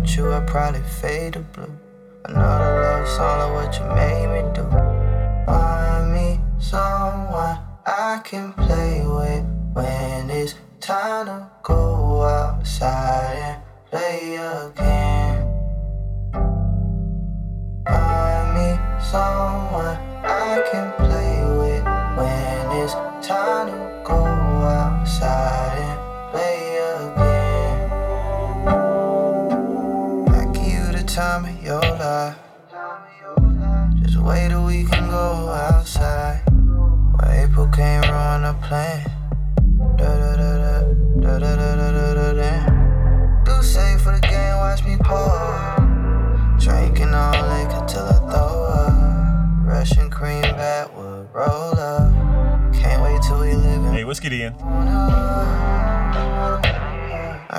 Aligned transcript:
without 0.00 0.16
you, 0.16 0.32
I 0.32 0.40
probably 0.40 0.80
fade 0.82 1.34
to 1.34 1.40
blue. 1.40 1.78
Another 2.24 2.80
love 2.80 3.08
song 3.08 3.54
like 3.54 3.66
what 3.66 3.78
you 3.78 3.86
made 3.94 4.28
me 4.28 4.54
do. 4.54 4.64
Find 5.46 6.12
me 6.12 6.40
someone 6.58 7.58
I 7.86 8.20
can 8.24 8.52
play 8.52 9.02
with 9.04 9.44
when 9.72 10.30
it's 10.30 10.54
time 10.80 11.26
to 11.26 11.50
go 11.62 12.22
outside 12.22 13.36
and 13.36 13.62
play 13.90 14.36
again. 14.36 15.46
Find 17.86 18.54
me 18.54 18.78
someone 19.10 19.59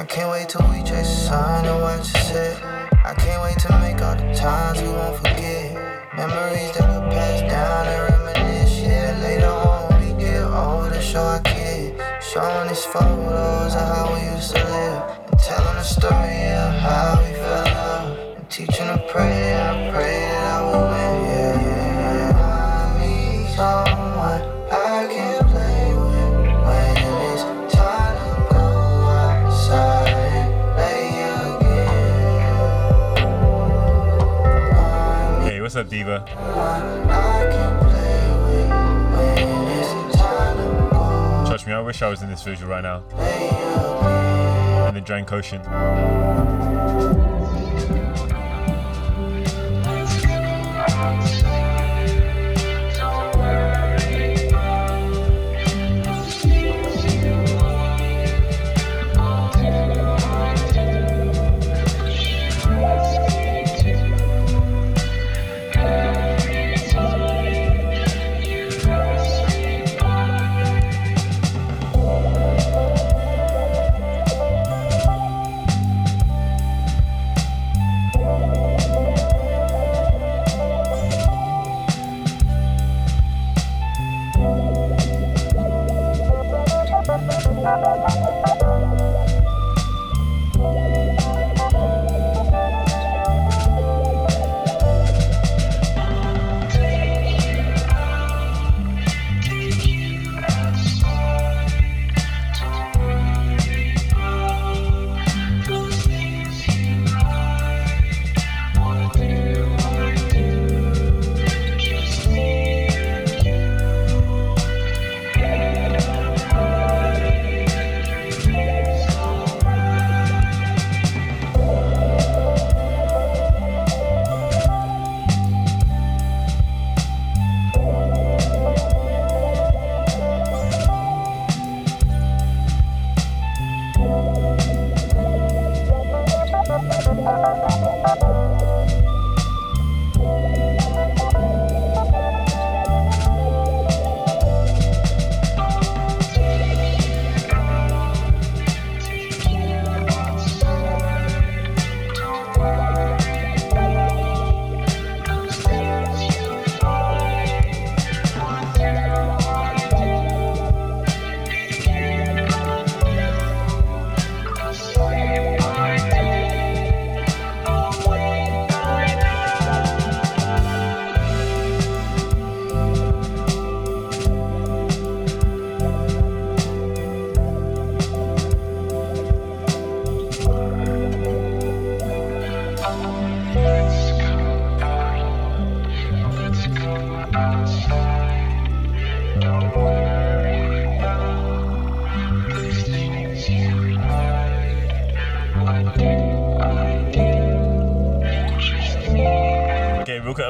I 0.01 0.03
can't 0.05 0.31
wait 0.31 0.49
till 0.49 0.67
we 0.67 0.79
chase 0.79 1.07
the 1.07 1.27
sun 1.29 1.63
and 1.63 1.79
watch 1.79 2.09
it 2.09 2.17
set. 2.25 2.63
I 3.05 3.13
can't 3.13 3.43
wait 3.43 3.59
to 3.59 3.69
make 3.81 4.01
all 4.01 4.15
the 4.15 4.33
times 4.33 4.81
we 4.81 4.87
won't 4.87 5.15
forget. 5.17 5.75
Memories 6.17 6.71
that 6.73 6.89
we'll 6.89 7.07
pass 7.11 7.41
down 7.41 7.85
and 7.85 8.09
reminisce. 8.09 8.79
Yeah, 8.81 9.15
later 9.21 9.45
on 9.45 10.01
we 10.01 10.19
get 10.19 10.41
older, 10.41 10.99
show 10.99 11.21
our 11.21 11.39
kids. 11.41 12.01
Showing 12.19 12.69
these 12.69 12.83
photos 12.83 13.75
of 13.75 13.81
how 13.93 14.11
we 14.15 14.21
used 14.33 14.55
to 14.55 14.63
live. 14.63 15.03
And 15.29 15.39
telling 15.39 15.75
the 15.75 15.83
story 15.83 16.49
of 16.49 16.73
how 16.81 17.21
we 17.21 17.33
fell 17.35 17.67
in 17.67 17.73
love. 17.75 18.37
And 18.37 18.49
teaching 18.49 18.87
to 18.87 19.05
pray, 19.07 19.53
I 19.53 19.91
pray 19.93 20.19
that 20.33 20.45
I 20.49 20.61
will 20.65 20.87
win. 20.89 21.13
Yeah, 21.29 21.61
yeah, 21.61 22.33
yeah. 23.55 23.90
What's 35.71 35.85
up, 35.85 35.89
Diva? 35.89 36.25
Trust 41.47 41.65
me, 41.65 41.71
I 41.71 41.79
wish 41.79 42.01
I 42.01 42.09
was 42.09 42.21
in 42.21 42.29
this 42.29 42.43
visual 42.43 42.69
right 42.69 42.83
now. 42.83 43.03
And 44.85 44.97
the 44.97 44.99
drank 44.99 45.31
ocean. 45.31 45.61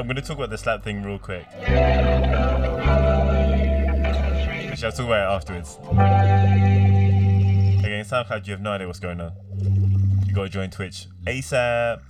I'm 0.02 0.08
gonna 0.08 0.20
talk 0.20 0.36
about 0.36 0.50
the 0.50 0.58
slap 0.58 0.82
thing 0.82 1.04
real 1.04 1.16
quick. 1.16 1.46
Actually, 1.52 1.76
I'll 4.82 4.90
talk 4.90 5.06
about 5.06 5.20
it 5.20 5.30
afterwards. 5.30 5.78
Again, 7.84 8.04
SoundCloud, 8.04 8.44
you 8.48 8.52
have 8.52 8.60
no 8.60 8.72
idea 8.72 8.88
what's 8.88 8.98
going 8.98 9.20
on. 9.20 9.30
You 10.26 10.34
gotta 10.34 10.48
join 10.48 10.70
Twitch 10.70 11.06
ASAP. 11.24 12.00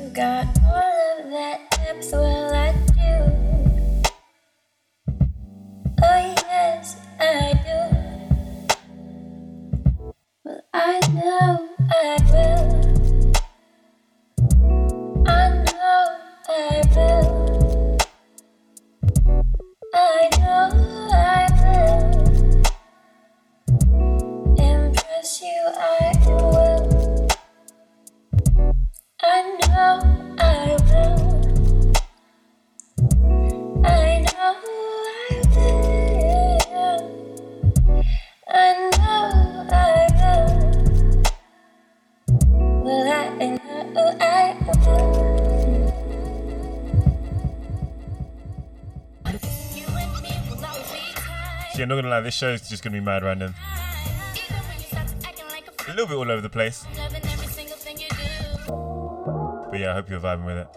you 0.00 0.08
got 0.10 0.46
all 0.62 1.24
of 1.24 1.30
that 1.30 1.60
depth. 1.70 2.39
This 52.30 52.36
show 52.36 52.50
is 52.50 52.68
just 52.68 52.84
gonna 52.84 52.94
be 52.94 53.00
mad 53.00 53.24
random. 53.24 53.52
A 55.88 55.90
little 55.90 56.06
bit 56.06 56.14
all 56.14 56.30
over 56.30 56.40
the 56.40 56.48
place. 56.48 56.84
But 59.70 59.80
yeah, 59.80 59.90
I 59.90 59.94
hope 59.94 60.08
you're 60.08 60.20
vibing 60.20 60.46
with 60.46 60.58
it. 60.58 60.68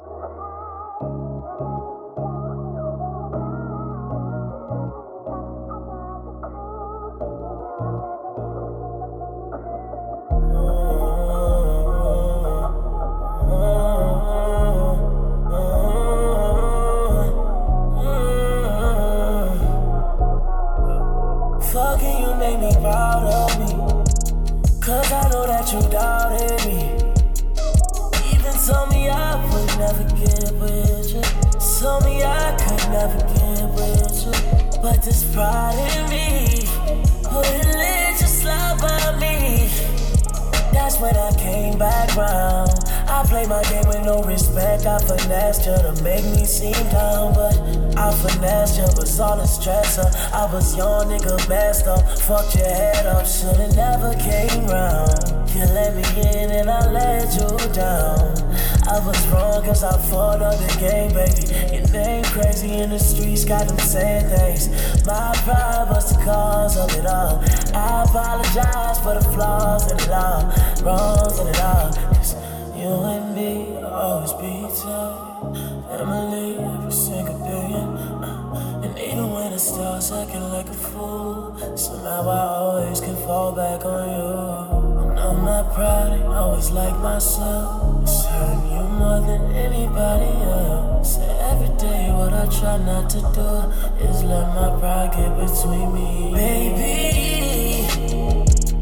Between 95.64 95.94
me. 95.94 96.34
Baby, 96.34 97.86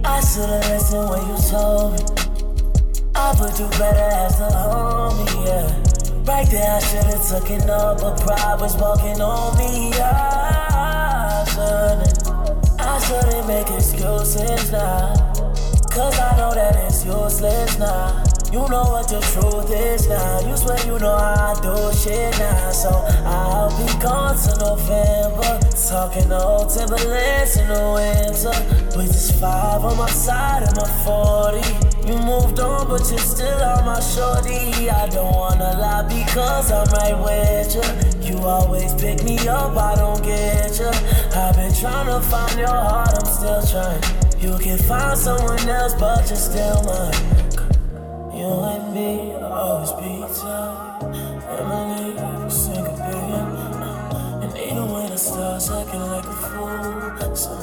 I 0.03 0.21
should've 0.21 0.69
listened 0.69 1.09
when 1.09 1.27
you 1.27 1.38
told 1.50 1.93
me. 1.93 2.00
I 3.13 3.35
would 3.39 3.53
do 3.55 3.67
better 3.77 4.09
as 4.25 4.39
a 4.39 4.50
homie, 4.50 5.45
yeah. 5.45 5.67
Right 6.23 6.50
there, 6.50 6.75
I 6.75 6.79
should've 6.79 7.27
took 7.27 7.50
it 7.51 7.69
all, 7.69 7.95
but 7.95 8.19
pride 8.21 8.59
was 8.59 8.75
walking 8.77 9.21
on 9.21 9.57
me. 9.57 9.93
I 9.93 11.45
shouldn't, 11.53 12.29
I 12.79 13.00
shouldn't 13.05 13.47
make 13.47 13.69
excuses 13.69 14.71
now. 14.71 15.13
Cause 15.91 16.19
I 16.19 16.38
know 16.38 16.53
that 16.53 16.75
it's 16.88 17.05
useless 17.05 17.77
now. 17.77 18.20
You 18.51 18.67
know 18.67 18.84
what 18.84 19.08
the 19.08 19.22
truth 19.31 19.72
is 19.72 20.10
now. 20.10 20.41
You 20.41 20.58
swear 20.58 20.77
you 20.86 21.00
know 21.00 21.15
how 21.15 21.55
I 21.55 21.62
do 21.63 21.98
shit 21.98 22.38
now. 22.38 22.72
So 22.72 22.89
I'll 23.24 23.72
be 23.79 23.88
gone 24.03 24.36
to 24.36 24.51
November. 24.60 25.60
Talking 25.88 26.31
old 26.34 26.67
Timberlands 26.67 27.55
in 27.55 27.67
the 27.70 27.79
winter. 27.96 28.98
With 28.98 29.08
this 29.08 29.31
five 29.39 29.86
on 29.86 29.96
my 29.96 30.10
side 30.10 30.63
and 30.63 30.75
my 30.75 30.84
40. 31.08 31.63
You 32.05 32.17
moved 32.20 32.60
on, 32.60 32.89
but 32.89 33.08
you're 33.10 33.20
still 33.20 33.62
on 33.63 33.86
my 33.86 34.01
shorty. 34.01 34.89
I 34.89 35.08
don't 35.08 35.34
wanna 35.34 35.79
lie 35.79 36.03
because 36.03 36.72
I'm 36.72 36.88
right 36.91 37.15
with 37.15 37.75
you. 37.75 38.36
You 38.36 38.43
always 38.43 38.93
pick 38.96 39.24
me 39.24 39.38
up, 39.48 39.77
I 39.77 39.96
don't 39.96 40.22
get 40.24 40.77
you. 40.77 40.91
I've 41.39 41.55
been 41.55 41.74
trying 41.74 42.08
to 42.08 42.20
find 42.27 42.60
your 42.60 42.67
heart, 42.67 43.15
I'm 43.15 43.25
still 43.31 43.63
trying. 43.63 44.03
You 44.41 44.58
can 44.60 44.77
find 44.77 45.17
someone 45.17 45.70
else, 45.70 45.93
but 45.93 46.27
you're 46.27 46.36
still 46.36 46.84
mine. 46.84 47.40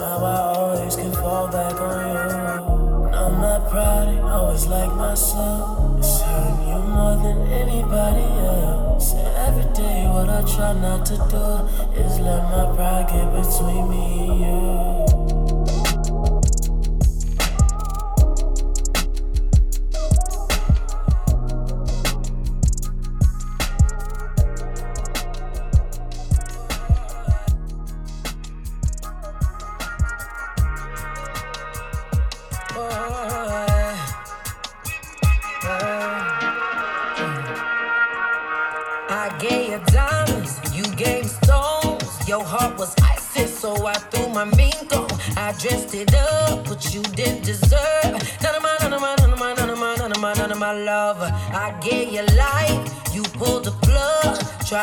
Somehow 0.09 0.25
I 0.25 0.59
always 0.59 0.97
can 0.97 1.13
fall 1.13 1.49
back 1.49 1.75
on 1.81 1.99
you. 2.09 3.15
I'm 3.15 3.41
not 3.41 3.69
proud, 3.71 4.09
I 4.09 4.19
always 4.31 4.67
like 4.67 4.93
myself. 4.95 5.99
It's 5.99 6.21
hurting 6.21 6.69
you 6.69 6.79
more 6.97 7.17
than 7.17 7.53
anybody 7.53 8.25
else. 8.47 9.13
And 9.13 9.29
every 9.47 9.75
day, 9.75 10.07
what 10.09 10.29
I 10.29 10.41
try 10.43 10.73
not 10.73 11.05
to 11.07 11.17
do 11.17 12.01
is 12.01 12.19
let 12.21 12.43
my 12.45 12.75
pride 12.75 13.09
get 13.09 13.29
between 13.35 13.91
me 13.91 14.29
and 14.29 14.41
you. 14.41 14.98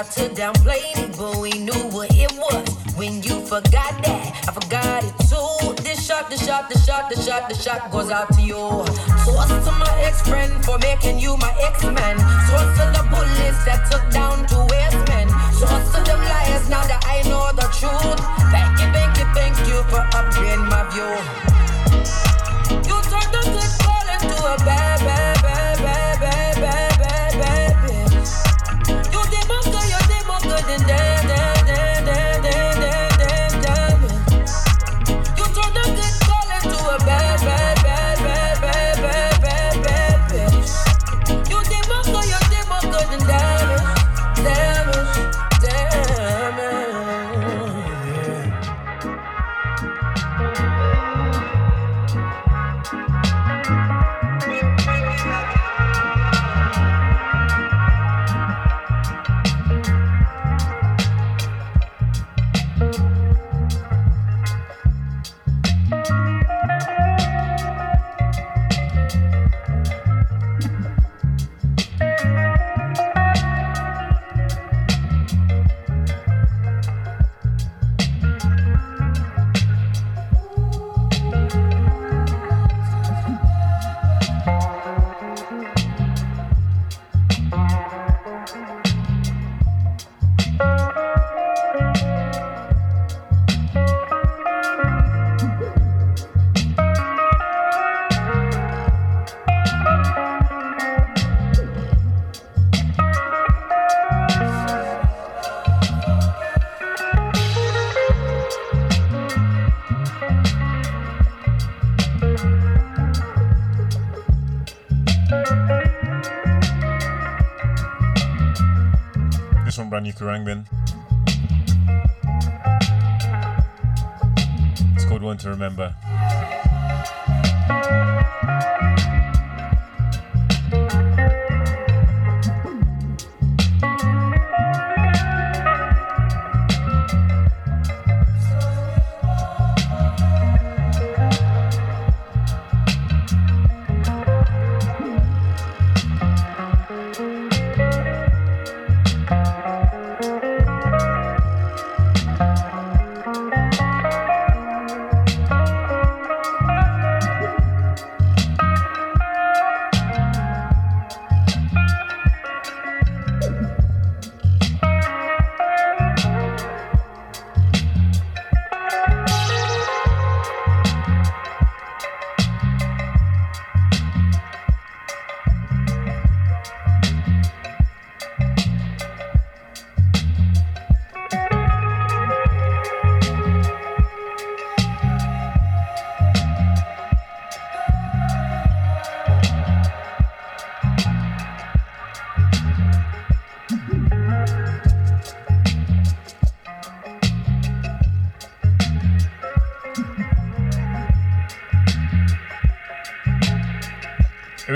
tried 0.06 0.28
to 0.28 0.36
downplay 0.36 0.82
me, 0.96 1.16
but 1.18 1.38
we 1.38 1.52
knew 1.52 1.72
what 1.90 2.10
it 2.14 2.32
was. 2.34 2.70
When 2.96 3.22
you 3.24 3.40
forgot 3.46 4.04
that, 4.04 4.46
I 4.48 4.52
forgot 4.52 5.04
it 5.04 5.14
too. 5.30 5.84
This 5.84 6.06
shot, 6.06 6.30
the 6.30 6.38
shot, 6.38 6.70
the 6.70 6.78
shot, 6.80 7.10
the 7.10 7.22
shot, 7.22 7.50
the 7.50 7.56
shot 7.56 7.92
goes 7.92 8.10
out 8.12 8.35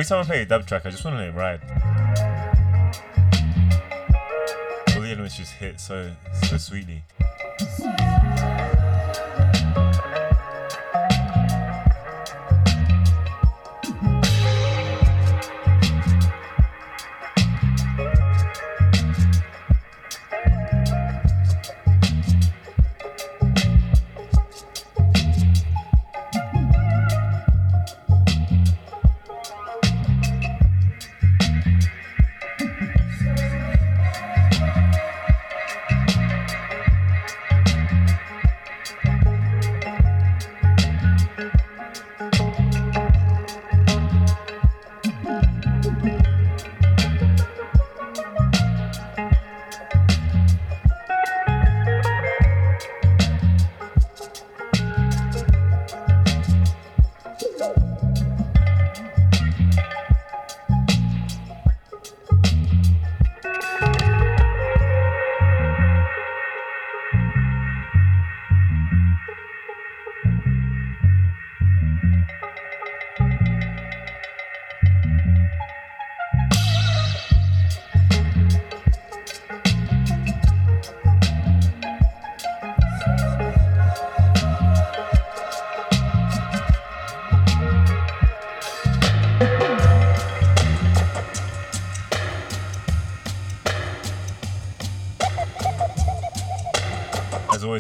time 0.10 0.22
I 0.22 0.24
play 0.24 0.42
a 0.42 0.46
dub 0.46 0.66
track, 0.66 0.88
I 0.88 0.90
just 0.90 1.06
want 1.06 1.18
to 1.18 1.20
let 1.20 1.30
it 1.30 1.36
ride. 1.36 1.62
All 4.96 5.02
the 5.02 5.10
elements 5.10 5.38
just 5.38 5.54
hit 5.54 5.80
so 5.80 6.16
so 6.48 6.58
sweetly. 6.58 7.04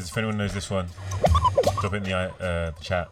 If 0.09 0.17
anyone 0.17 0.37
knows 0.37 0.53
this 0.53 0.69
one, 0.69 0.87
drop 1.81 1.93
it 1.93 1.97
in 1.97 2.03
the, 2.03 2.13
uh, 2.13 2.71
chat. 2.81 3.09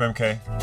Up, 0.00 0.14
MK? 0.14 0.55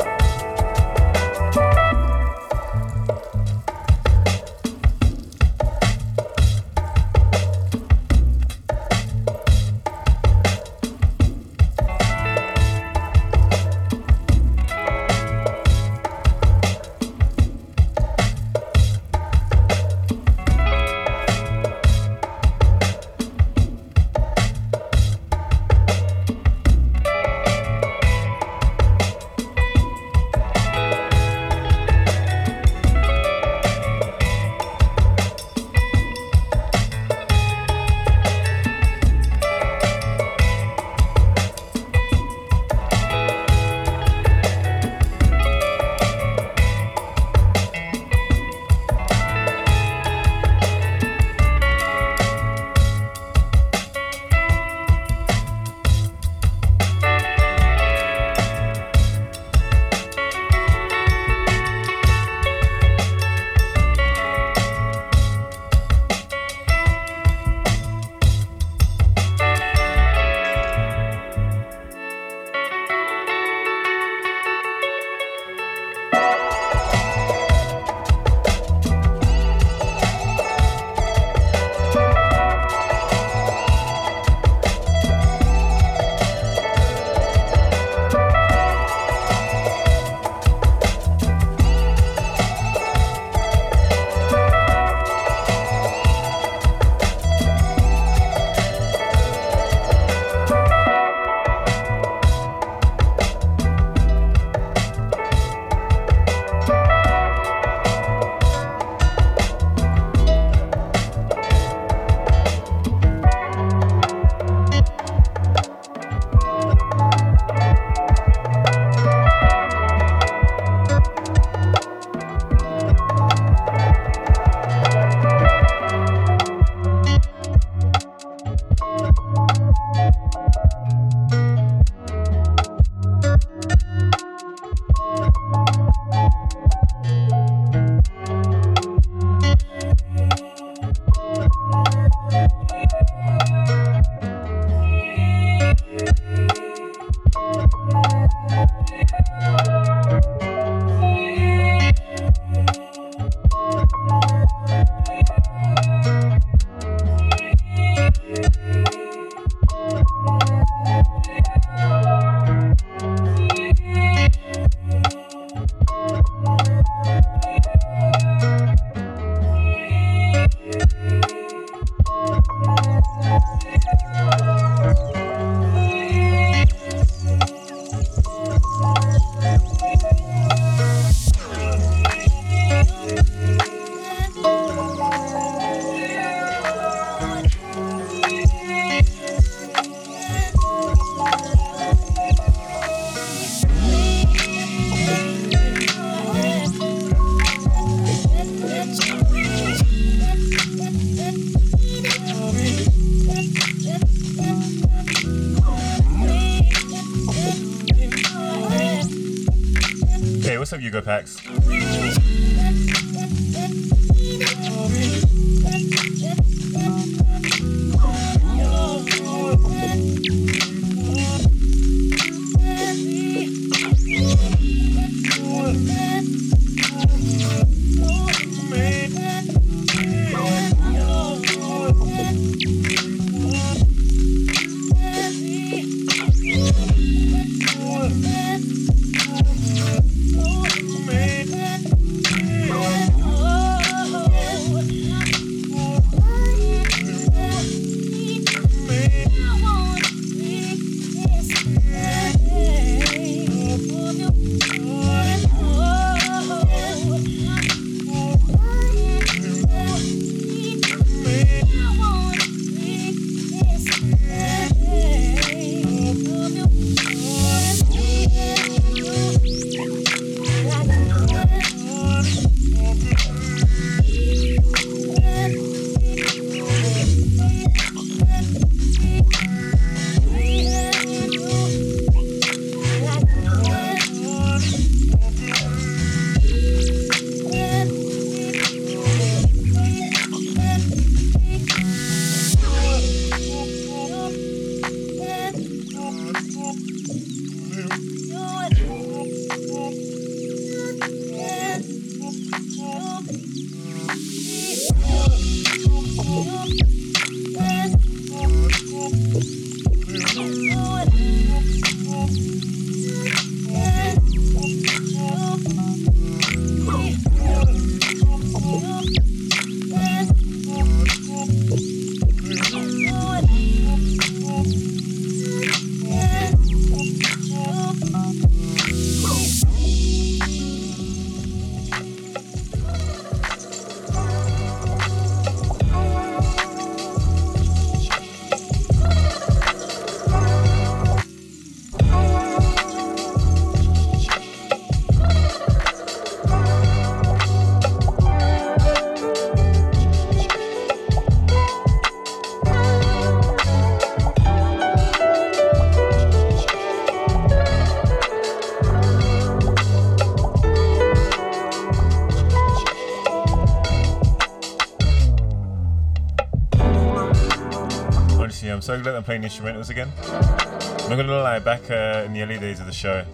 so 368.84 369.00
glad 369.00 369.14
I'm 369.14 369.24
playing 369.24 369.40
instrumentals 369.40 369.88
again. 369.88 370.12
I'm 370.24 371.08
not 371.08 371.16
gonna 371.16 371.40
lie, 371.40 371.58
back 371.58 371.90
uh, 371.90 372.24
in 372.26 372.34
the 372.34 372.42
early 372.42 372.58
days 372.58 372.80
of 372.80 372.86
the 372.86 372.92
show, 372.92 373.24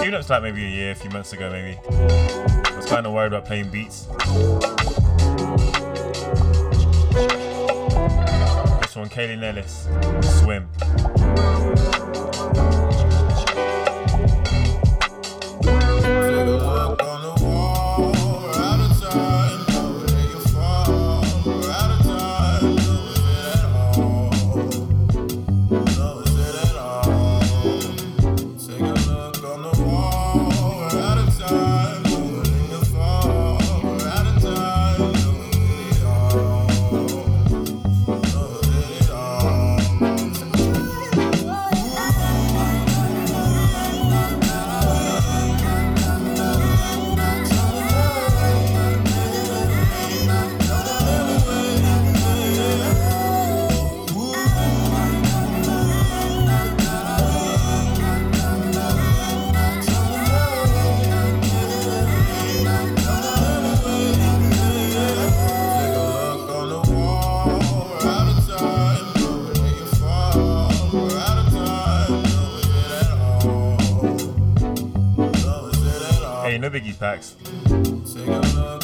even 0.00 0.14
up 0.14 0.30
like 0.30 0.42
maybe 0.42 0.64
a 0.64 0.68
year, 0.68 0.92
a 0.92 0.94
few 0.94 1.10
months 1.10 1.34
ago 1.34 1.50
maybe, 1.50 1.78
I 1.90 2.76
was 2.76 2.86
kind 2.86 3.06
of 3.06 3.12
worried 3.12 3.34
about 3.34 3.44
playing 3.44 3.68
beats. 3.68 4.06
This 8.80 8.96
one, 8.96 9.10
Kaelin 9.10 9.42
Ellis, 9.42 9.88
Swim. 10.40 11.21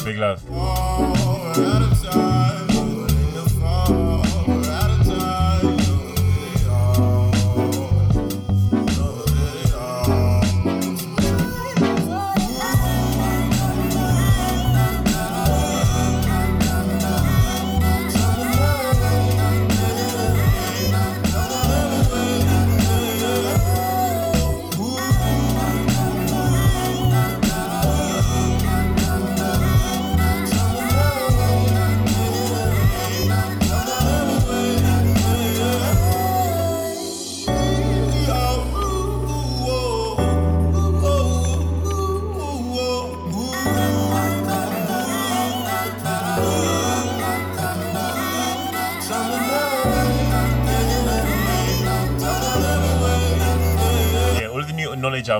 Big 0.03 0.17
love. 0.17 0.43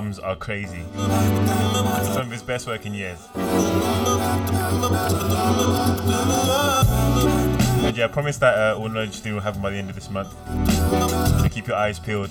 Are 0.00 0.34
crazy. 0.34 0.82
Some 0.94 2.22
of 2.22 2.30
his 2.30 2.42
best 2.42 2.66
work 2.66 2.86
in 2.86 2.94
years. 2.94 3.18
And 7.84 7.94
yeah, 7.94 8.06
I 8.06 8.08
promise 8.08 8.38
that 8.38 8.56
uh, 8.56 8.78
all 8.78 8.88
knowledge 8.88 9.18
thing 9.18 9.34
will 9.34 9.42
happen 9.42 9.60
by 9.60 9.68
the 9.68 9.76
end 9.76 9.90
of 9.90 9.94
this 9.94 10.08
month. 10.08 10.32
So 11.42 11.48
keep 11.50 11.66
your 11.66 11.76
eyes 11.76 11.98
peeled. 11.98 12.30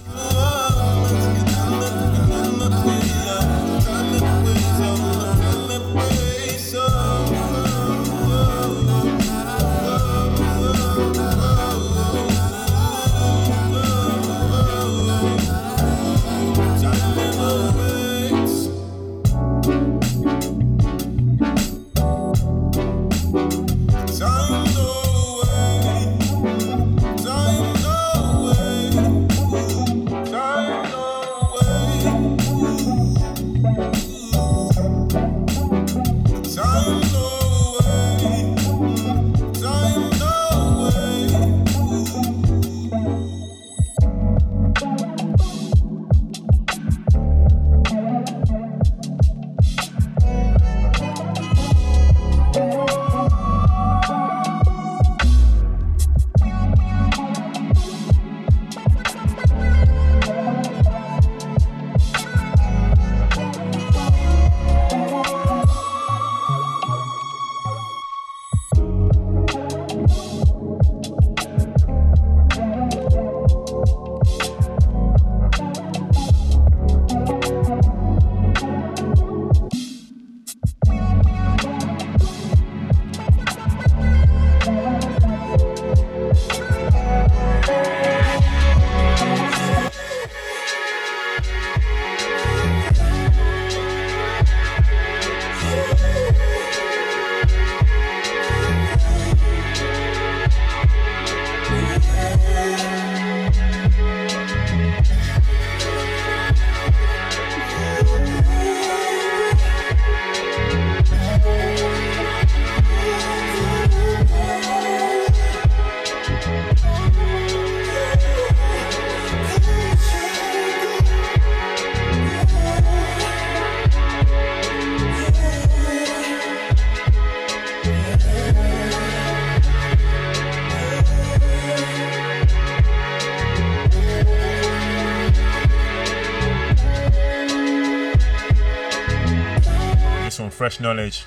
Fresh 140.69 140.79
knowledge 140.79 141.25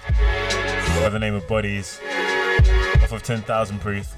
by 1.00 1.08
the 1.08 1.18
name 1.18 1.34
of 1.34 1.48
Bodies 1.48 1.98
off 3.02 3.10
of 3.10 3.24
10,000 3.24 3.80
Proof. 3.80 4.14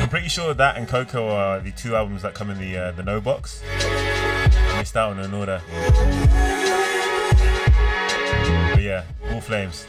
I'm 0.00 0.08
pretty 0.08 0.30
sure 0.30 0.54
that 0.54 0.78
and 0.78 0.88
Coco 0.88 1.28
are 1.28 1.60
the 1.60 1.70
two 1.72 1.94
albums 1.94 2.22
that 2.22 2.32
come 2.32 2.48
in 2.48 2.58
the 2.58 2.74
uh, 2.78 2.92
the 2.92 3.02
no 3.02 3.20
box. 3.20 3.62
I 3.68 4.78
missed 4.78 4.96
out 4.96 5.10
on 5.10 5.18
an 5.18 5.34
order. 5.34 5.60
But 8.70 8.82
yeah, 8.82 9.04
all 9.30 9.42
flames. 9.42 9.84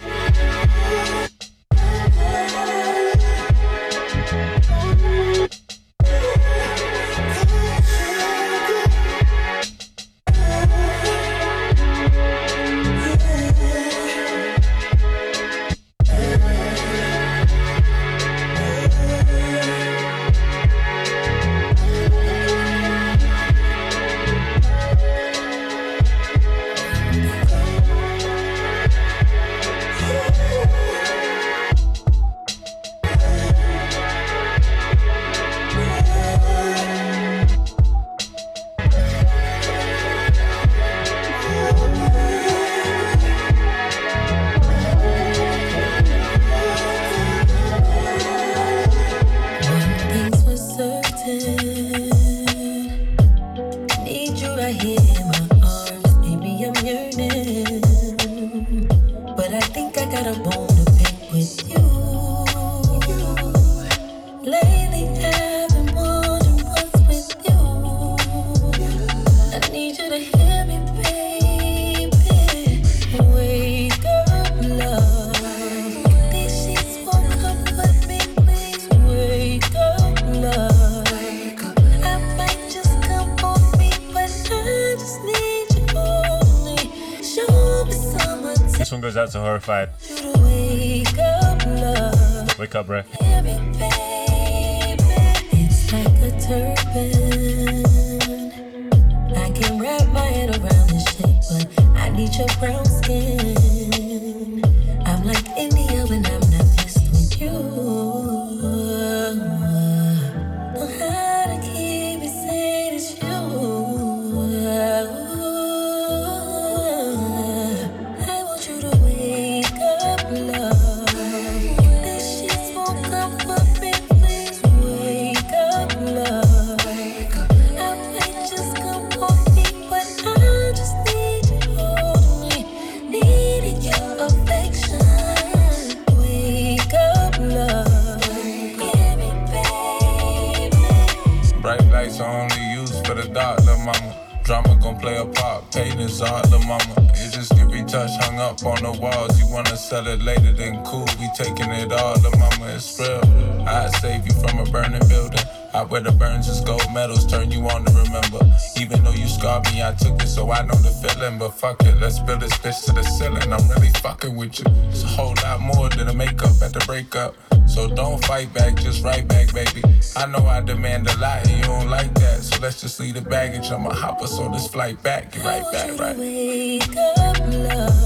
With 164.43 164.59
you. 164.59 164.65
It's 164.89 165.03
a 165.03 165.07
whole 165.07 165.33
lot 165.43 165.61
more 165.61 165.89
than 165.89 166.07
a 166.09 166.13
makeup 166.13 166.61
at 166.61 166.73
the 166.73 166.83
breakup. 166.85 167.35
So 167.67 167.87
don't 167.87 168.23
fight 168.25 168.53
back, 168.53 168.75
just 168.75 169.03
write 169.03 169.27
back, 169.27 169.53
baby. 169.53 169.81
I 170.15 170.25
know 170.27 170.45
I 170.45 170.61
demand 170.61 171.07
a 171.07 171.17
lot, 171.17 171.47
and 171.47 171.57
you 171.57 171.63
don't 171.63 171.89
like 171.89 172.13
that. 172.15 172.43
So 172.43 172.59
let's 172.61 172.81
just 172.81 172.99
leave 172.99 173.15
the 173.15 173.21
baggage. 173.21 173.71
I'ma 173.71 173.93
hop 173.93 174.21
us 174.21 174.37
on 174.39 174.51
this 174.51 174.67
flight 174.67 175.01
back. 175.01 175.31
Get 175.31 175.45
right 175.45 175.71
back, 175.71 175.99
right? 175.99 176.17
Wake 176.17 176.95
up, 177.17 177.39
love. 177.39 178.02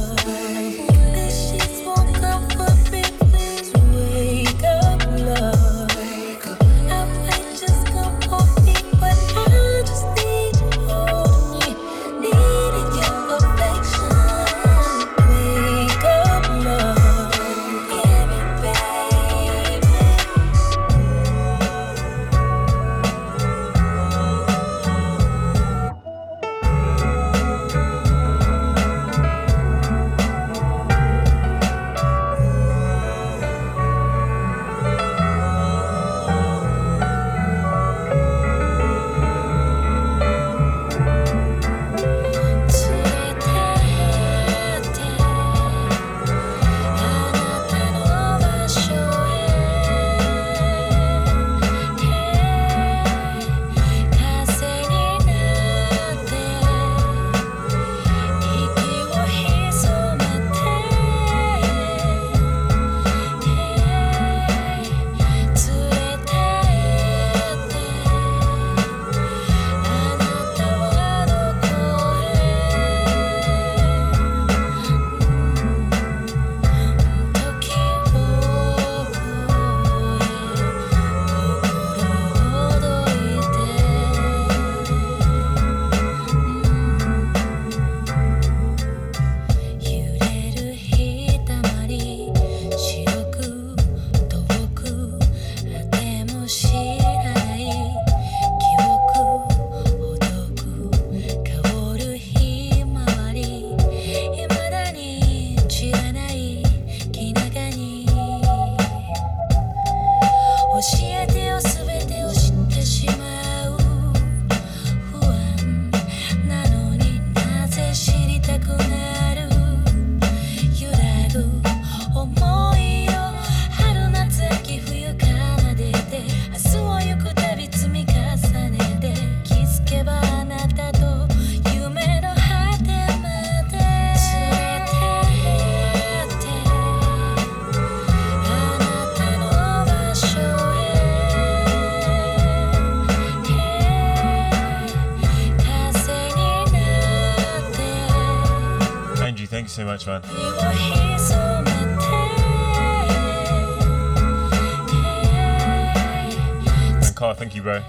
Carl, 157.17 157.33
thank 157.33 157.55
you, 157.55 157.63
bro. 157.63 157.81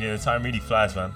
Yeah, 0.00 0.16
the 0.16 0.20
time 0.20 0.42
really 0.42 0.58
flies, 0.58 0.96
man. 0.96 1.12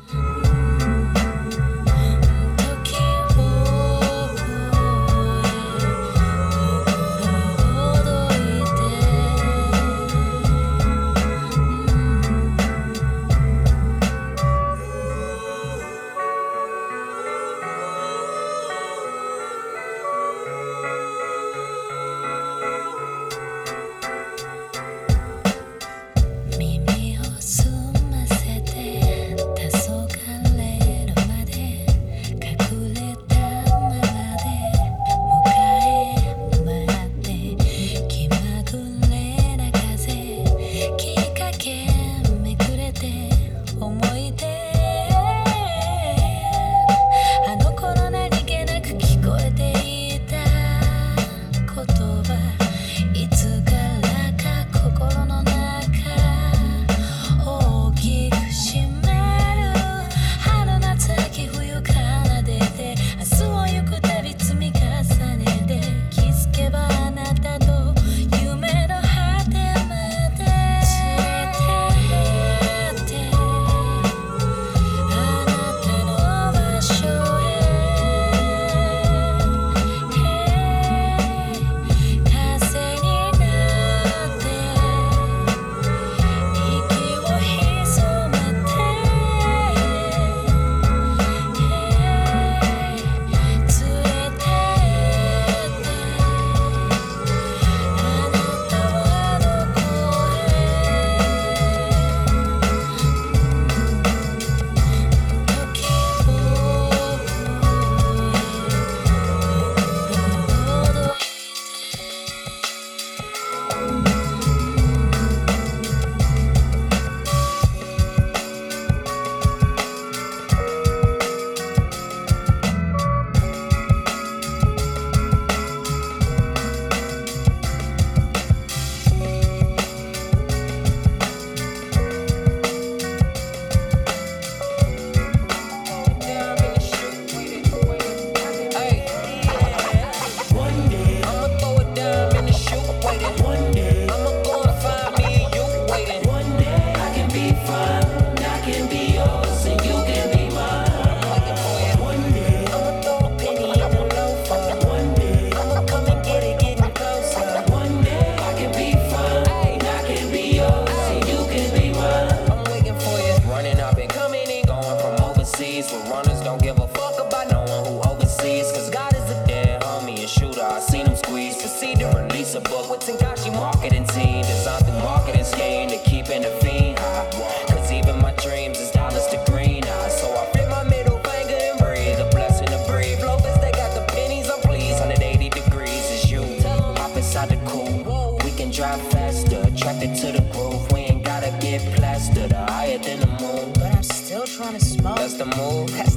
That's 195.05 195.35
the 195.35 195.45
move. 195.45 196.14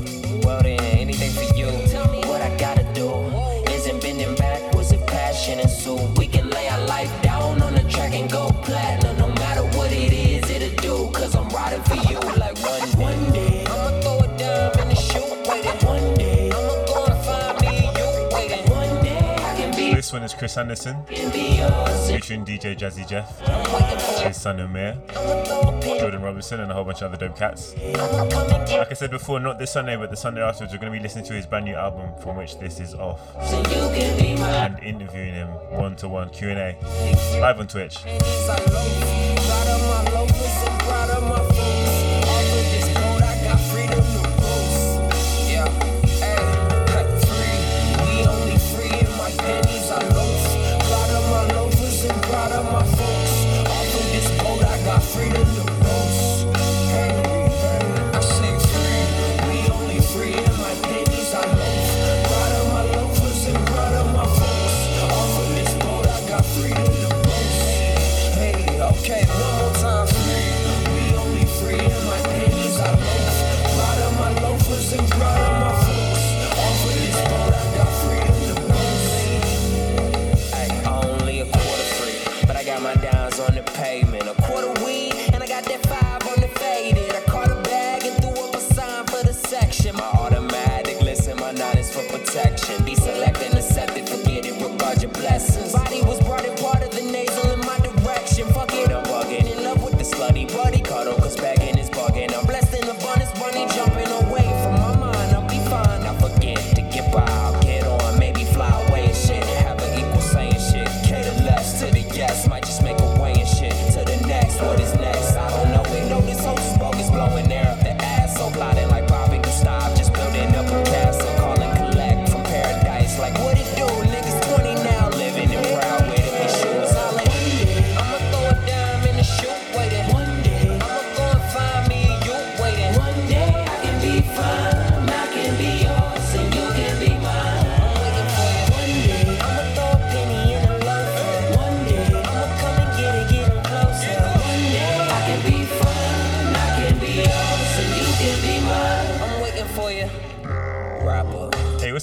This 20.07 20.13
one 20.13 20.23
is 20.23 20.33
Chris 20.33 20.55
Anderson 20.55 21.03
featuring 21.03 22.45
DJ 22.45 22.77
Jazzy 22.77 23.05
Jeff, 23.05 23.41
his 24.21 24.39
son 24.39 24.57
Umair, 24.57 24.95
Jordan 25.99 26.21
Robinson, 26.21 26.61
and 26.61 26.71
a 26.71 26.73
whole 26.73 26.85
bunch 26.85 27.01
of 27.01 27.11
other 27.11 27.27
dope 27.27 27.37
cats. 27.37 27.75
Like 27.75 28.89
I 28.89 28.93
said 28.93 29.11
before, 29.11 29.41
not 29.41 29.59
this 29.59 29.73
Sunday, 29.73 29.97
but 29.97 30.09
the 30.09 30.15
Sunday 30.15 30.41
afterwards, 30.41 30.71
we're 30.71 30.79
going 30.79 30.93
to 30.93 30.97
be 30.97 31.03
listening 31.03 31.25
to 31.25 31.33
his 31.33 31.45
brand 31.45 31.65
new 31.65 31.75
album, 31.75 32.17
from 32.21 32.37
which 32.37 32.57
this 32.57 32.79
is 32.79 32.93
off, 32.93 33.19
and 33.35 34.79
interviewing 34.81 35.33
him 35.33 35.49
one 35.71 35.97
to 35.97 36.07
one 36.07 36.29
Q 36.29 36.51
and 36.51 36.57
A 36.57 37.39
live 37.41 37.59
on 37.59 37.67
Twitch. 37.67 37.97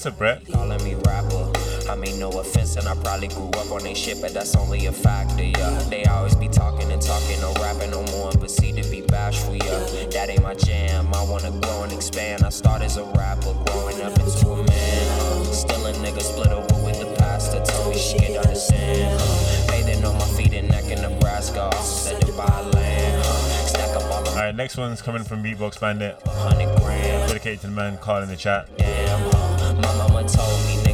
What's 0.05 0.21
up, 0.21 0.47
Calling 0.53 0.83
me 0.83 0.93
rapper. 1.07 1.51
I 1.89 1.95
mean, 1.95 2.19
no 2.19 2.29
offense, 2.29 2.75
and 2.75 2.87
I 2.87 2.93
probably 2.93 3.27
grew 3.27 3.49
up 3.49 3.71
on 3.71 3.87
a 3.87 3.95
shit, 3.95 4.21
but 4.21 4.35
that's 4.35 4.55
only 4.55 4.85
a 4.85 4.91
fact. 4.91 5.31
yeah. 5.39 5.79
They 5.89 6.05
always 6.05 6.35
be 6.35 6.47
talking 6.47 6.91
and 6.91 7.01
talking, 7.01 7.41
no 7.41 7.51
rapping 7.53 7.89
no 7.89 8.03
more, 8.11 8.31
but 8.33 8.51
see 8.51 8.71
to 8.71 8.87
be 8.91 9.01
bashful, 9.01 9.55
yeah. 9.55 9.79
That 10.11 10.29
ain't 10.29 10.43
my 10.43 10.53
jam. 10.53 11.11
I 11.11 11.23
wanna 11.23 11.49
grow 11.59 11.81
and 11.81 11.91
expand. 11.91 12.43
I 12.43 12.49
started 12.49 12.85
as 12.85 12.97
a 12.97 13.03
rapper, 13.17 13.55
growing 13.65 13.99
up 14.03 14.13
into 14.19 14.51
a 14.51 14.57
man. 14.57 15.45
Still 15.45 15.87
a 15.87 15.93
nigga 15.93 16.21
split 16.21 16.49
over 16.49 16.85
with 16.85 16.99
the 16.99 17.11
past 17.17 17.53
that 17.53 17.65
told 17.65 17.89
me 17.89 17.97
she 17.97 18.19
could 18.19 18.37
understand. 18.37 19.19
Bathing 19.69 20.05
on 20.05 20.19
my 20.19 20.27
feet 20.37 20.53
and 20.53 20.69
neck 20.69 20.85
in 20.85 21.01
Nebraska, 21.01 21.61
also 21.63 22.11
said 22.11 22.23
goodbye 22.23 22.61
land. 22.61 23.25
Alright, 24.35 24.53
next 24.53 24.77
one's 24.77 25.01
coming 25.01 25.23
from 25.23 25.41
Beatbox 25.41 25.79
Bandit. 25.79 26.19
Dedicated 26.23 27.61
to 27.61 27.67
the 27.67 27.73
man, 27.73 27.97
Carl 27.97 28.21
in 28.21 28.29
the 28.29 28.35
chat. 28.35 28.69
Damn, 28.77 29.54
my 29.77 29.93
mama 29.97 30.23
told 30.23 30.65
me 30.67 30.84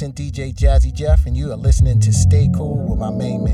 the 0.00 0.08
DJ 0.10 0.54
Jazzy 0.54 0.92
Jeff, 0.92 1.26
and 1.26 1.36
you 1.36 1.52
are 1.52 1.56
listening 1.56 2.00
to 2.00 2.12
Stay 2.12 2.48
Cool 2.54 2.76
with 2.88 2.98
my 2.98 3.10
main 3.10 3.44
man, 3.44 3.51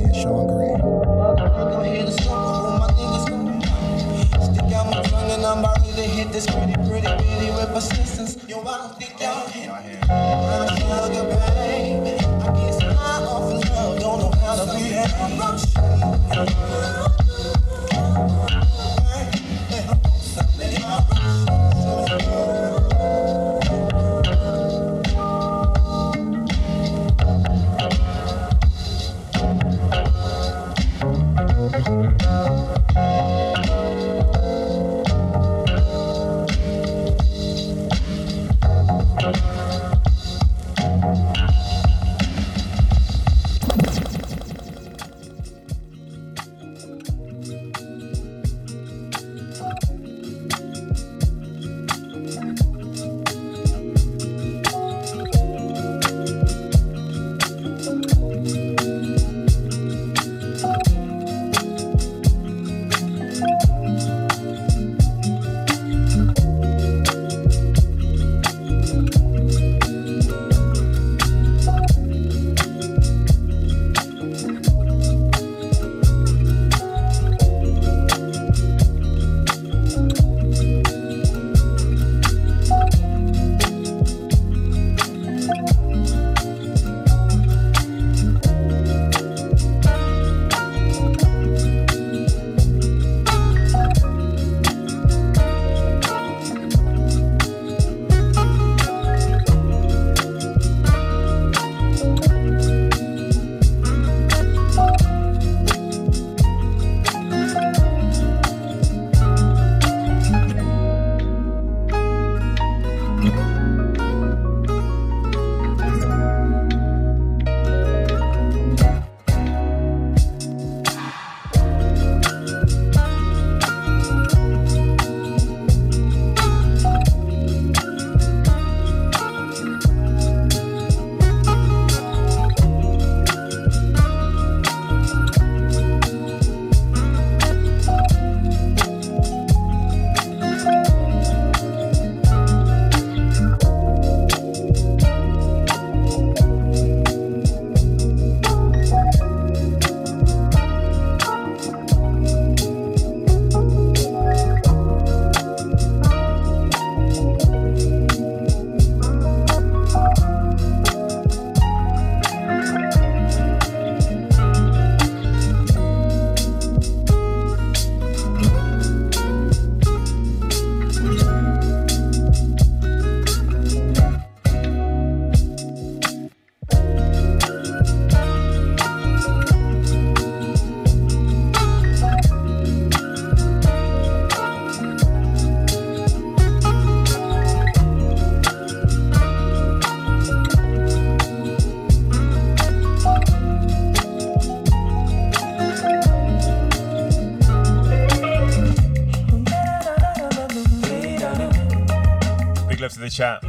chat. 203.18 203.42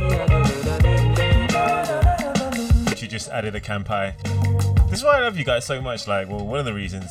She 2.98 3.08
just 3.08 3.30
added 3.30 3.54
a 3.54 3.62
Kampai. 3.62 4.18
This 4.90 5.00
is 5.00 5.06
why 5.06 5.18
I 5.18 5.22
love 5.22 5.38
you 5.38 5.46
guys 5.46 5.64
so 5.64 5.80
much. 5.80 6.08
Like, 6.08 6.28
well, 6.28 6.44
one 6.44 6.58
of 6.58 6.66
the 6.66 6.74
reasons. 6.74 7.06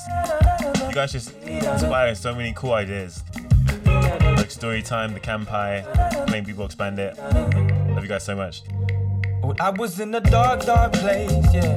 You 0.89 0.93
guys 0.93 1.13
just 1.13 1.33
inspire 1.43 2.17
so 2.17 2.35
many 2.35 2.53
cool 2.57 2.73
ideas. 2.73 3.23
Like 3.87 4.51
story 4.51 4.83
time, 4.83 5.15
the 5.15 5.21
Kampai, 5.21 6.27
playing 6.27 6.47
Beatbox 6.47 6.77
Bandit. 6.77 7.17
Love 7.95 8.03
you 8.03 8.09
guys 8.09 8.25
so 8.25 8.35
much. 8.35 8.63
I 9.61 9.71
was 9.71 10.01
in 10.01 10.13
a 10.17 10.21
dark, 10.21 10.65
dark 10.65 10.95
place, 10.95 11.55
yeah. 11.55 11.77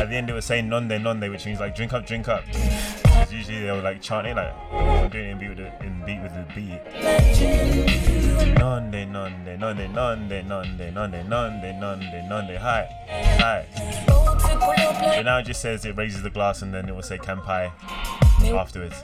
at 0.00 0.08
the 0.08 0.16
end 0.16 0.28
they 0.28 0.32
were 0.32 0.40
saying 0.40 0.68
nonde 0.68 1.00
nonde, 1.02 1.30
which 1.30 1.44
means 1.44 1.60
like 1.60 1.76
drink 1.76 1.92
up, 1.92 2.06
drink 2.06 2.26
up. 2.28 2.44
Because 2.46 3.32
usually 3.32 3.60
they 3.60 3.70
were 3.70 3.82
like 3.82 4.00
chanting 4.00 4.34
like 4.34 4.54
I'm 4.72 5.10
doing 5.10 5.26
it 5.26 5.30
in 5.32 5.38
beat 5.38 5.48
with 5.48 5.58
the 5.58 5.84
in 5.84 6.02
beat 6.06 6.22
with 6.22 6.32
the 6.32 6.46
beat. 6.54 6.80
Nonde 8.56 9.06
nonde 9.06 9.58
nonde 9.58 9.92
nonde 9.92 10.42
nonde 10.46 10.92
nonde 10.94 11.24
nonde 11.28 11.78
nonde 11.78 12.28
nonde 12.28 12.56
hi 12.56 12.88
hi. 13.38 13.66
But 14.06 15.22
now 15.22 15.38
it 15.38 15.44
just 15.44 15.60
says 15.60 15.84
it 15.84 15.96
raises 15.96 16.22
the 16.22 16.30
glass 16.30 16.62
and 16.62 16.72
then 16.72 16.88
it 16.88 16.94
will 16.94 17.02
say 17.02 17.18
kampai 17.18 17.70
afterwards. 18.54 18.96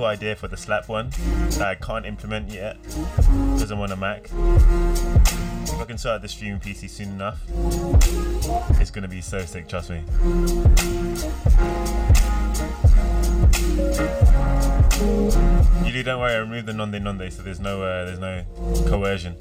Cool 0.00 0.06
idea 0.06 0.34
for 0.34 0.48
the 0.48 0.56
slap 0.56 0.88
one 0.88 1.10
that 1.50 1.60
I 1.60 1.74
can't 1.74 2.06
implement 2.06 2.50
yet 2.50 2.82
because 2.82 3.70
I'm 3.70 3.80
on 3.80 3.92
a 3.92 3.96
Mac. 3.96 4.30
If 4.32 5.78
I 5.78 5.84
can 5.84 5.98
start 5.98 6.22
the 6.22 6.28
streaming 6.28 6.58
PC 6.58 6.88
soon 6.88 7.10
enough, 7.10 7.38
it's 8.80 8.90
gonna 8.90 9.08
be 9.08 9.20
so 9.20 9.40
sick. 9.44 9.68
Trust 9.68 9.90
me. 9.90 10.02
Usually, 15.84 16.02
don't 16.02 16.18
worry. 16.18 16.32
I 16.32 16.38
removed 16.38 16.64
the 16.64 16.72
nonde 16.72 16.98
nonde, 17.02 17.30
so 17.30 17.42
there's 17.42 17.60
no 17.60 17.82
uh, 17.82 18.06
there's 18.06 18.18
no 18.18 18.42
coercion. 18.88 19.36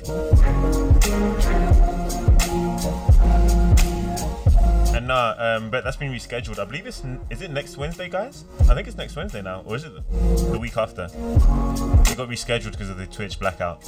Nah, 5.10 5.34
um, 5.39 5.72
but 5.72 5.84
that's 5.84 5.97
been 5.97 6.12
rescheduled. 6.12 6.60
I 6.60 6.66
believe 6.66 6.86
it's 6.86 7.03
is 7.32 7.41
it 7.41 7.49
next 7.49 7.78
Wednesday, 7.78 8.07
guys? 8.07 8.45
I 8.70 8.76
think 8.76 8.88
it's 8.88 8.95
next 8.95 9.16
Wednesday 9.16 9.41
now, 9.41 9.64
or 9.66 9.76
is 9.76 9.84
it 9.84 9.93
the, 9.95 10.51
the 10.51 10.60
week 10.60 10.78
after? 10.78 11.05
It 11.05 12.16
got 12.16 12.30
rescheduled 12.30 12.72
because 12.72 12.89
of 12.89 12.97
the 12.97 13.07
Twitch 13.07 13.39
blackout. 13.39 13.84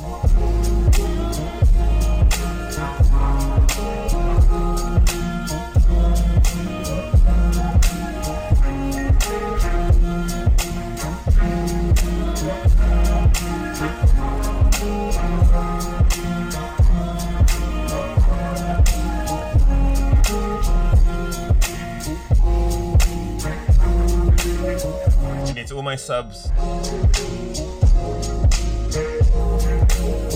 All 25.82 25.86
my 25.86 25.95
subs, 25.95 26.43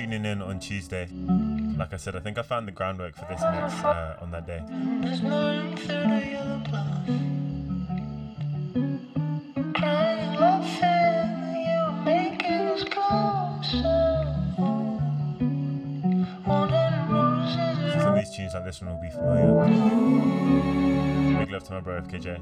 tuning 0.00 0.24
in 0.24 0.40
on 0.40 0.58
Tuesday, 0.58 1.06
like 1.76 1.92
I 1.92 1.98
said, 1.98 2.16
I 2.16 2.20
think 2.20 2.38
I 2.38 2.42
found 2.42 2.66
the 2.66 2.72
groundwork 2.72 3.14
for 3.16 3.26
this 3.28 3.42
mix 3.52 3.84
uh, 3.84 4.16
on 4.22 4.30
that 4.30 4.46
day. 4.46 4.62
There's 5.02 5.20
no 5.20 5.74
through 5.76 5.88
the 5.88 6.26
yellow 6.26 6.58
glass. 6.64 7.06
Crying, 9.76 10.34
laughing, 10.40 11.36
you're 11.66 11.92
making 12.02 12.64
us 12.72 12.84
closer. 12.84 14.24
100 16.46 17.12
roses 17.12 17.92
Some 18.02 18.14
of 18.14 18.20
these 18.20 18.30
tunes 18.34 18.54
like 18.54 18.64
this 18.64 18.80
one 18.80 18.94
will 18.94 19.02
be 19.02 19.10
familiar. 19.10 19.52
Big 21.40 21.50
love 21.50 21.64
to 21.64 21.72
my 21.72 21.80
bro 21.80 22.00
FKJ. 22.00 22.40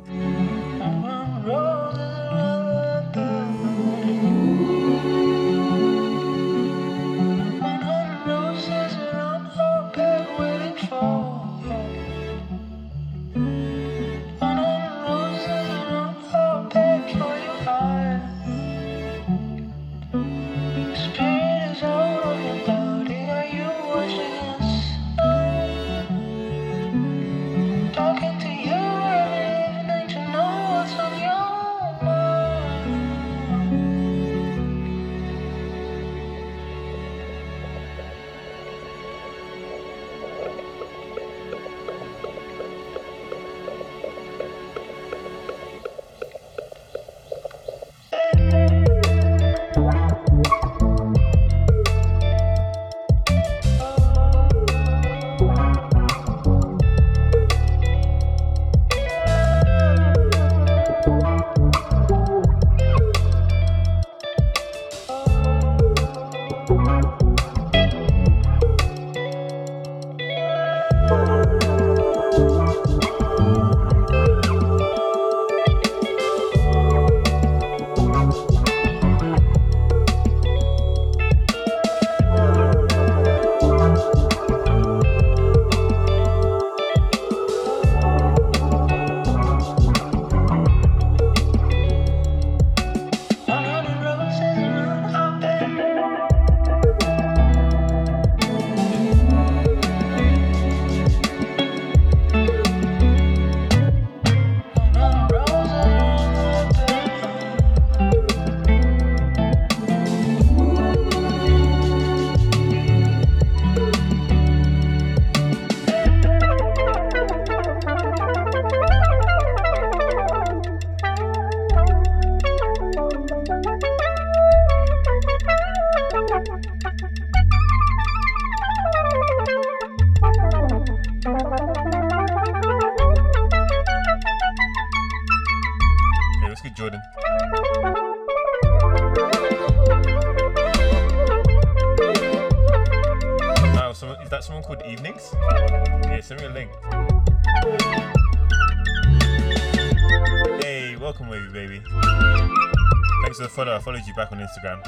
Back 154.19 154.33
on 154.33 154.41
Instagram. 154.41 154.85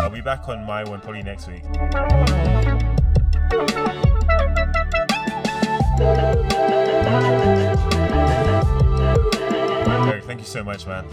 I'll 0.00 0.08
be 0.08 0.20
back 0.20 0.48
on 0.48 0.64
my 0.64 0.84
one 0.84 1.00
probably 1.00 1.24
next 1.24 1.48
week. 1.48 1.64
Thank 10.26 10.40
you 10.40 10.46
so 10.46 10.62
much, 10.62 10.86
man. 10.86 11.04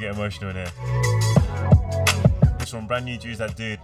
Me 0.00 0.06
get 0.06 0.14
emotional 0.14 0.48
in 0.50 0.56
here. 0.56 0.72
This 2.58 2.72
one, 2.72 2.86
brand 2.86 3.04
new 3.04 3.18
Jews 3.18 3.36
that 3.36 3.54
dude. 3.54 3.78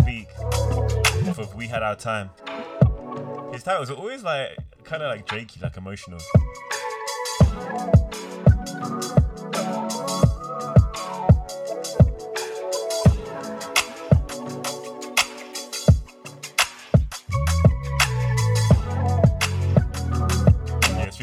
Speak. 0.00 0.28
Off 1.28 1.38
of 1.38 1.54
We 1.54 1.68
Had 1.68 1.84
Our 1.84 1.94
Time. 1.94 2.30
His 3.52 3.62
titles 3.62 3.90
are 3.90 3.94
always 3.94 4.24
like, 4.24 4.58
kind 4.82 5.04
of 5.04 5.10
like 5.10 5.26
Drakey, 5.26 5.62
like 5.62 5.76
emotional. 5.76 6.18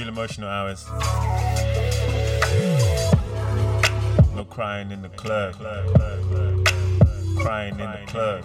Emotional 0.08 0.50
hours. 0.50 0.86
Crying 4.62 4.92
in 4.92 5.02
the 5.02 5.10
club. 5.10 5.56
Crying 7.38 7.80
in 7.80 7.90
the 7.90 7.98
club. 8.06 8.44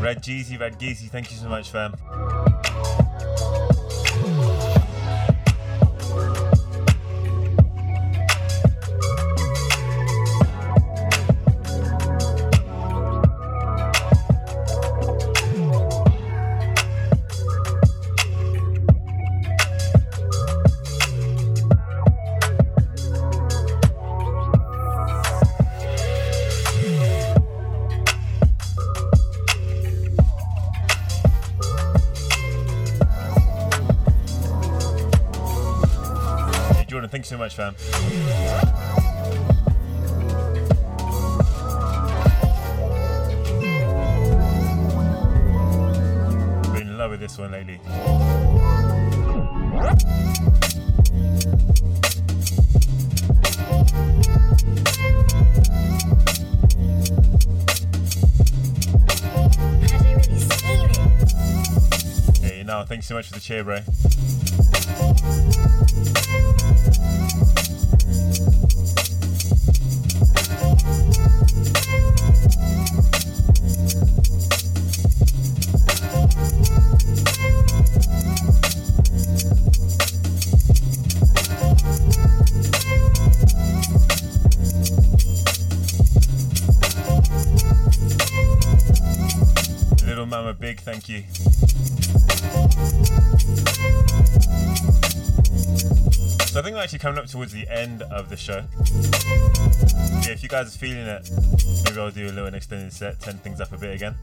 Red 0.00 0.20
Jeezy, 0.20 0.58
Red 0.58 0.80
Geezy, 0.80 1.08
thank 1.08 1.30
you 1.30 1.36
so 1.36 1.48
much, 1.48 1.70
fam. 1.70 1.94
Hey, 37.24 37.30
Jordan, 37.30 37.30
thank 37.30 37.30
you 37.30 37.30
so 37.30 37.38
much, 37.38 37.56
fam. 37.56 37.74
Been 46.72 46.88
in 46.88 46.98
love 46.98 47.10
with 47.12 47.20
this 47.20 47.38
one 47.38 47.52
lately. 47.52 47.80
Hey, 62.42 62.62
now, 62.64 62.84
thanks 62.84 63.06
so 63.06 63.14
much 63.14 63.28
for 63.28 63.34
the 63.34 63.40
cheer, 63.40 63.64
bro. 63.64 63.80
Coming 97.04 97.18
up 97.18 97.26
towards 97.26 97.52
the 97.52 97.68
end 97.68 98.00
of 98.00 98.30
the 98.30 98.36
show. 98.36 98.64
Yeah, 100.26 100.32
if 100.32 100.42
you 100.42 100.48
guys 100.48 100.74
are 100.74 100.78
feeling 100.78 101.06
it, 101.06 101.28
maybe 101.84 102.00
I'll 102.00 102.10
do 102.10 102.28
a 102.28 102.32
little 102.32 102.54
extended 102.54 102.94
set, 102.94 103.20
turn 103.20 103.36
things 103.36 103.60
up 103.60 103.72
a 103.72 103.76
bit 103.76 103.94
again. 103.94 104.14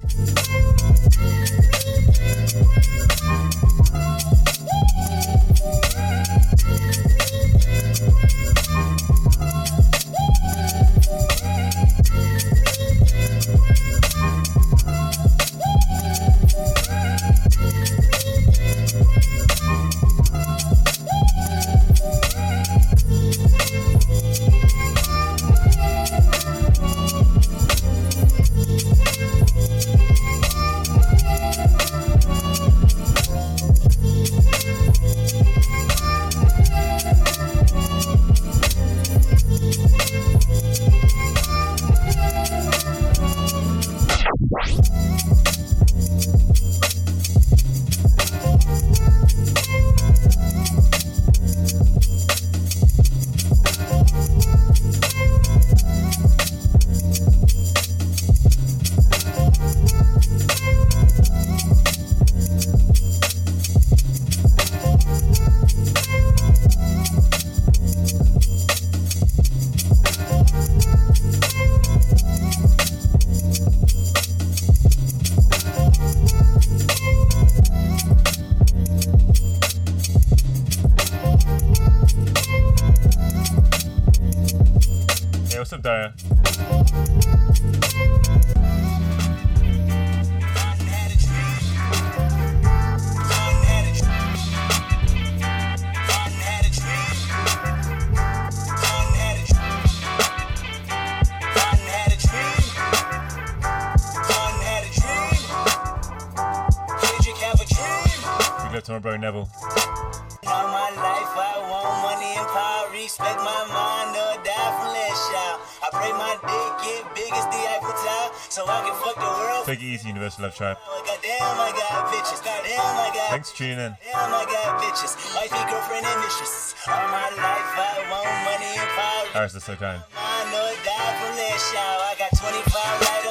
Pray 116.02 116.18
my 116.18 116.34
dick 116.34 116.73
get 116.82 117.06
big 117.14 117.30
as 117.30 117.45
the 117.53 117.61
Eiffel 117.61 117.94
Tower 117.94 118.34
so 118.49 118.65
I 118.65 118.82
can 118.82 118.98
fuck 119.06 119.22
the 119.22 119.32
world. 119.38 119.69
Take 119.69 119.86
it 119.86 119.86
easy, 119.86 120.10
Universal 120.10 120.49
Love 120.49 120.57
Tribe. 120.57 120.82
Goddamn, 120.82 121.61
I 121.61 121.69
got 121.78 122.10
bitches. 122.10 122.41
Goddamn, 122.41 122.82
I 122.82 123.14
got. 123.14 123.30
Thanks 123.30 123.53
for 123.53 123.57
tuning 123.61 123.78
in. 123.78 123.94
Damn, 124.02 124.34
I 124.34 124.49
got 124.49 124.82
bitches. 124.82 125.14
Wifey, 125.38 125.61
girlfriend, 125.69 126.02
and 126.02 126.19
mistress. 126.26 126.73
All 126.90 127.06
my 127.14 127.30
life, 127.38 127.69
I 127.78 128.02
want 128.10 128.26
money 128.49 128.82
and 128.82 128.90
power. 128.98 129.45
Ours 129.45 129.53
is 129.53 129.61
so 129.61 129.78
kind. 129.78 130.02
I 130.18 130.41
know 130.49 130.73
it 130.73 130.82
died 130.82 131.15
from 131.22 131.38
that 131.38 131.57
shower. 131.69 132.02
I 132.10 132.18
got 132.18 132.34
25 132.34 132.65
right 132.65 133.31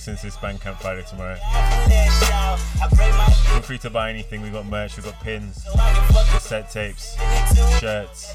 since 0.00 0.24
it's 0.24 0.36
Bandcamp 0.38 0.80
Friday 0.80 1.04
tomorrow. 1.08 1.36
Feel 3.52 3.60
free 3.60 3.78
to 3.78 3.90
buy 3.90 4.08
anything. 4.08 4.40
We've 4.40 4.52
got 4.52 4.64
merch, 4.66 4.96
we've 4.96 5.04
got 5.04 5.20
pins, 5.20 5.62
set 6.40 6.70
tapes, 6.70 7.16
shirts, 7.78 8.32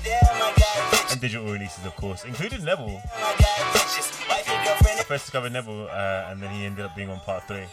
and 1.11 1.19
digital 1.19 1.51
releases, 1.51 1.83
of 1.85 1.95
course, 1.95 2.23
including 2.23 2.63
Neville. 2.63 3.01
I 3.07 5.03
first 5.07 5.25
discovered 5.25 5.53
Neville, 5.53 5.87
uh, 5.89 6.27
and 6.29 6.41
then 6.41 6.53
he 6.53 6.65
ended 6.65 6.85
up 6.85 6.95
being 6.95 7.09
on 7.09 7.19
part 7.21 7.47
three. 7.47 7.65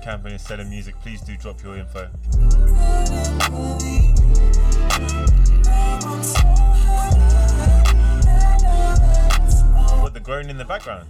Bandcamp 0.00 0.24
and 0.24 0.34
is 0.34 0.42
selling 0.42 0.70
music, 0.70 0.94
please 1.00 1.20
do 1.20 1.36
drop 1.36 1.62
your 1.62 1.76
info. 1.76 2.06
What, 10.00 10.14
the 10.14 10.20
groan 10.22 10.48
in 10.48 10.56
the 10.56 10.64
background? 10.64 11.06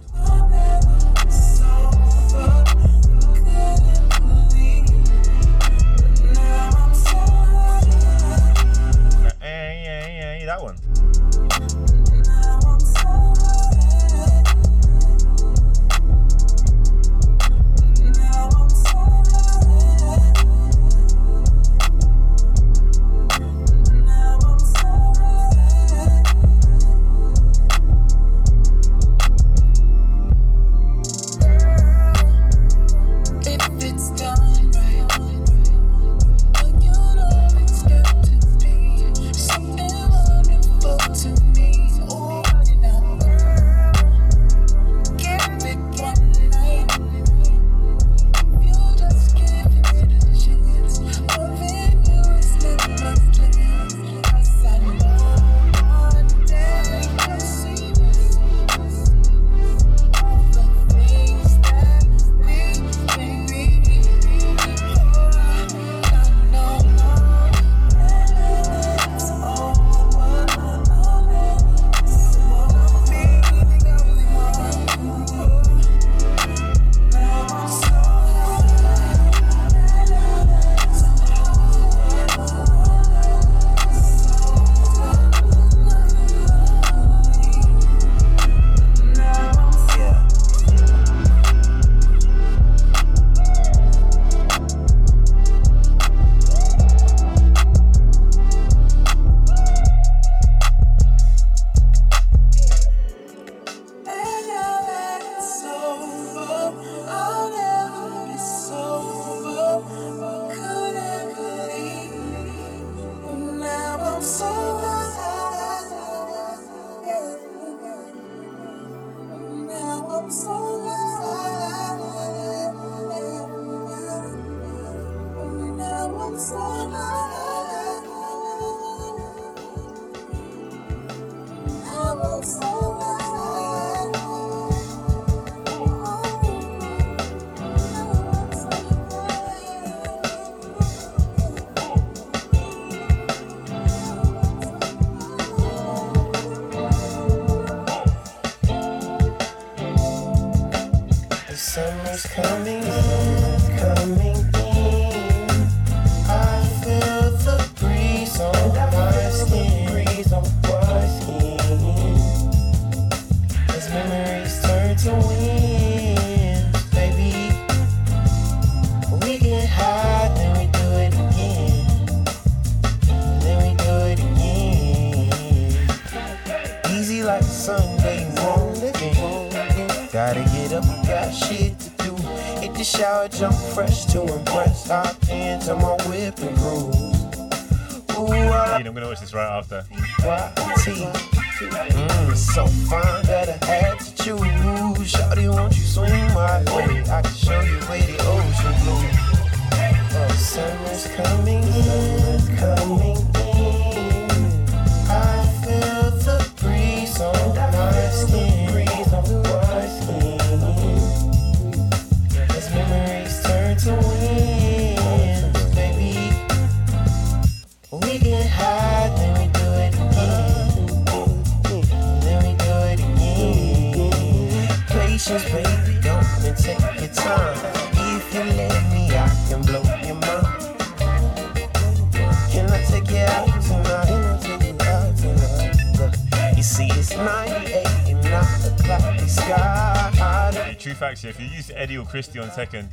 Christie 242.11 242.39
on 242.39 242.51
second. 242.51 242.89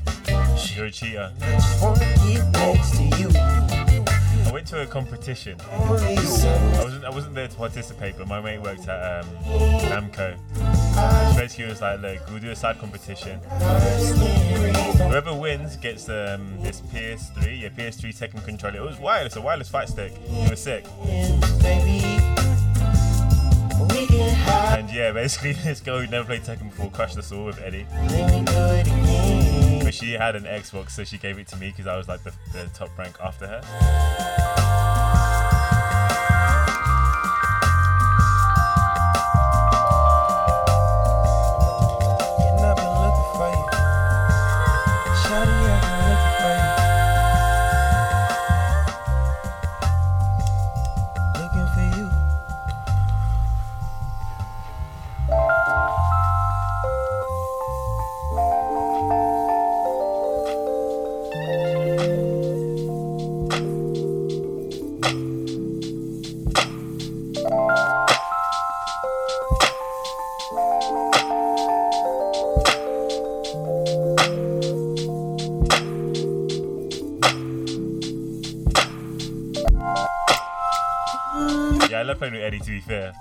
You're 0.76 0.86
a 0.86 0.90
cheater. 0.92 1.32
I 4.46 4.50
went 4.52 4.68
to 4.68 4.82
a 4.82 4.86
competition. 4.86 5.60
I 5.72 5.90
wasn't, 5.90 7.04
I 7.04 7.10
wasn't 7.10 7.34
there 7.34 7.48
to 7.48 7.56
participate, 7.56 8.16
but 8.16 8.28
my 8.28 8.40
mate 8.40 8.62
worked 8.62 8.86
at 8.86 9.24
um, 9.24 9.28
Namco. 9.44 10.38
So 10.54 11.36
basically, 11.36 11.64
it 11.64 11.70
was 11.70 11.80
like, 11.80 12.00
look, 12.00 12.30
we'll 12.30 12.38
do 12.38 12.52
a 12.52 12.56
side 12.56 12.78
competition. 12.78 13.40
Whoever 15.08 15.34
wins 15.34 15.74
gets 15.74 16.08
um, 16.08 16.56
this 16.60 16.80
PS3, 16.80 17.62
yeah, 17.62 17.70
PS3 17.70 18.14
second 18.14 18.44
controller. 18.44 18.76
It 18.76 18.82
was 18.82 19.00
wireless, 19.00 19.34
a 19.34 19.40
wireless 19.40 19.68
fight 19.68 19.88
stick. 19.88 20.12
It 20.28 20.48
was 20.48 20.62
sick. 20.62 20.86
And 24.78 24.90
yeah, 24.90 25.12
basically, 25.12 25.52
this 25.64 25.80
girl 25.80 26.00
who 26.00 26.06
never 26.06 26.24
played 26.24 26.42
Tekken 26.42 26.57
crushed 26.98 27.16
us 27.16 27.30
all 27.30 27.44
with 27.44 27.60
Eddie. 27.62 27.86
But 29.84 29.94
she 29.94 30.14
had 30.14 30.34
an 30.34 30.42
Xbox, 30.42 30.90
so 30.90 31.04
she 31.04 31.16
gave 31.16 31.38
it 31.38 31.46
to 31.46 31.56
me 31.56 31.68
because 31.70 31.86
I 31.86 31.96
was 31.96 32.08
like 32.08 32.24
the, 32.24 32.32
the 32.52 32.68
top 32.74 32.90
rank 32.98 33.16
after 33.22 33.46
her. 33.46 34.97
To 82.60 82.70
be 82.70 82.80
fair. 82.80 83.12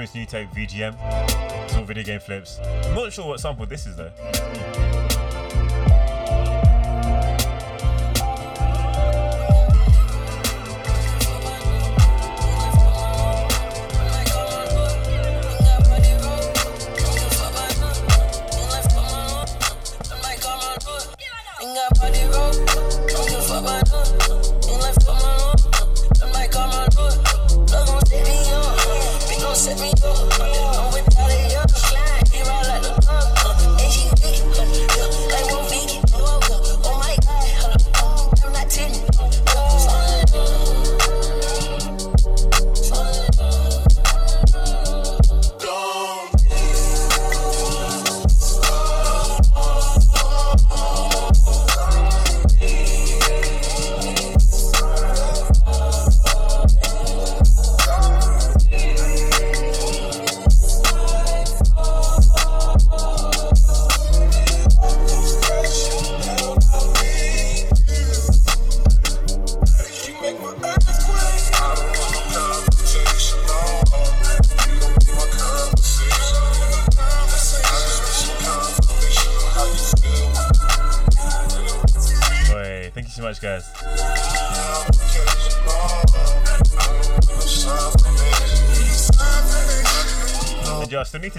His 0.00 0.14
new 0.14 0.24
tape, 0.24 0.48
VGM. 0.50 0.96
It's 1.64 1.76
all 1.76 1.84
video 1.84 2.02
game 2.02 2.18
flips. 2.18 2.58
I'm 2.58 2.94
not 2.94 3.12
sure 3.12 3.28
what 3.28 3.40
sample 3.40 3.66
this 3.66 3.86
is 3.86 3.94
though. 3.94 4.10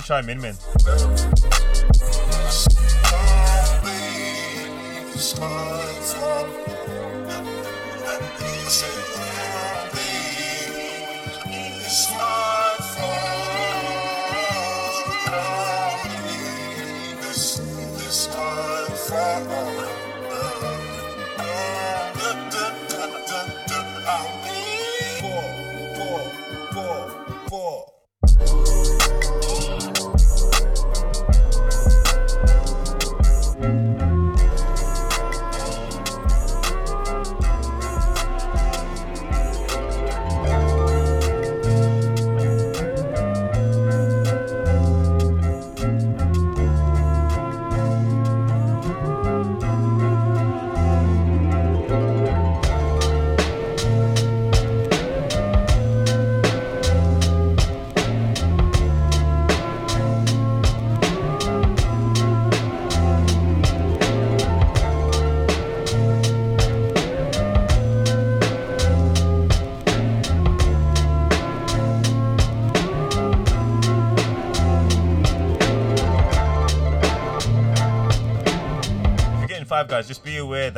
try 0.04 0.22
Min 0.22 0.42
Min. 0.42 0.73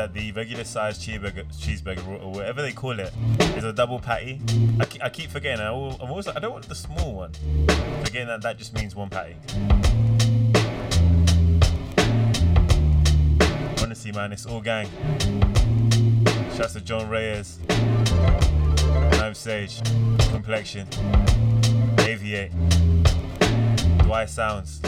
that 0.06 0.14
the 0.14 0.32
regular 0.34 0.64
sized 0.64 1.02
cheeseburger, 1.02 1.46
cheeseburger 1.58 2.24
or 2.24 2.32
whatever 2.32 2.62
they 2.62 2.72
call 2.72 3.00
it, 3.00 3.12
is 3.58 3.64
a 3.64 3.74
double 3.74 4.00
patty. 4.00 4.40
I, 4.80 4.86
keep, 4.86 5.04
I 5.04 5.10
keep 5.10 5.32
forgetting. 5.32 5.66
I 5.66 5.72
will, 5.72 5.98
I'm 6.00 6.12
always 6.12 6.28
like, 6.28 6.38
I 6.38 6.40
don't 6.40 6.54
want 6.54 6.70
the 6.70 6.76
small 6.76 7.16
one. 7.16 7.32
Again, 8.06 8.28
that, 8.28 8.44
that 8.44 8.60
just 8.60 8.76
means 8.76 8.96
one 8.96 9.10
patty. 9.10 9.36
Honestly, 13.82 14.12
man, 14.12 14.32
it's 14.32 14.46
all 14.46 14.62
gang. 14.62 14.88
Shouts 16.56 16.74
to 16.74 16.82
John 16.82 17.10
Reyes. 17.10 17.58
I'm 19.14 19.34
Sage. 19.34 19.82
Complexion. 20.30 20.88
Aviate. 21.98 22.52
Dwight 24.04 24.30
Sounds. 24.30 24.82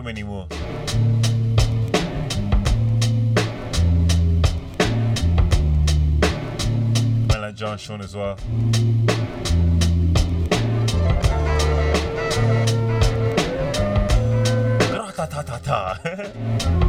home 0.00 0.08
anymore. 0.08 0.46
I 7.30 7.38
like 7.38 7.54
John 7.54 7.76
Sean 7.76 8.00
as 8.00 8.16
well. 8.16 8.36
ta 15.16 15.26
ta 15.26 15.42
ta 15.42 15.58
ta. 15.58 16.79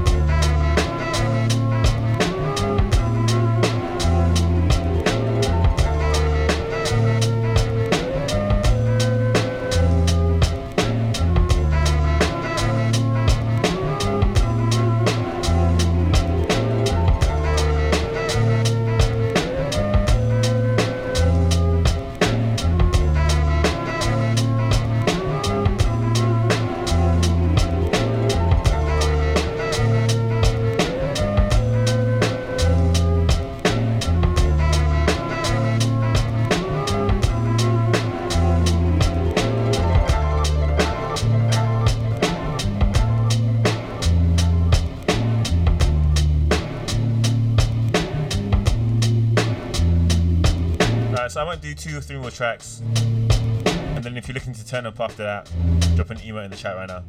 or 52.02 52.04
three 52.04 52.18
more 52.18 52.32
tracks. 52.32 52.82
And 52.82 54.04
then 54.04 54.18
if 54.18 54.28
you're 54.28 54.34
looking 54.34 54.54
to 54.54 54.66
turn 54.66 54.86
up 54.86 55.00
after 55.00 55.24
that, 55.24 55.50
drop 55.96 56.10
an 56.10 56.20
email 56.26 56.44
in 56.44 56.52
the 56.52 56.58
chat 56.58 56.76
right 56.76 56.88
now. 56.88 57.04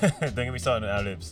Don't 0.20 0.34
get 0.34 0.52
me 0.52 0.58
started 0.58 0.88
on 0.88 0.96
our 0.96 1.02
lips. 1.02 1.30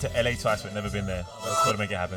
to 0.00 0.22
LA 0.22 0.32
twice, 0.32 0.62
but 0.62 0.74
never 0.74 0.90
been 0.90 1.06
there. 1.06 1.24
I've 1.38 1.64
got 1.64 1.72
to 1.72 1.78
make 1.78 1.90
it 1.90 1.96
happen. 1.96 2.09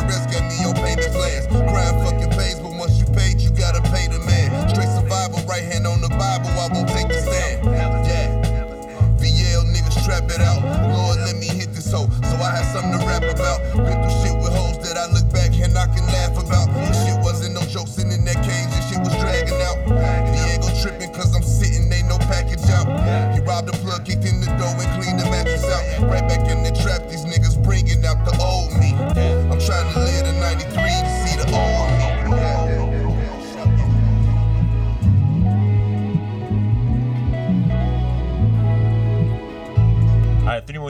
IRS 0.00 0.32
got 0.32 0.48
me 0.48 0.60
your 0.60 0.74
payment 0.74 1.12
plans. 1.12 1.46
Crime 1.46 1.94
fucking 2.02 2.09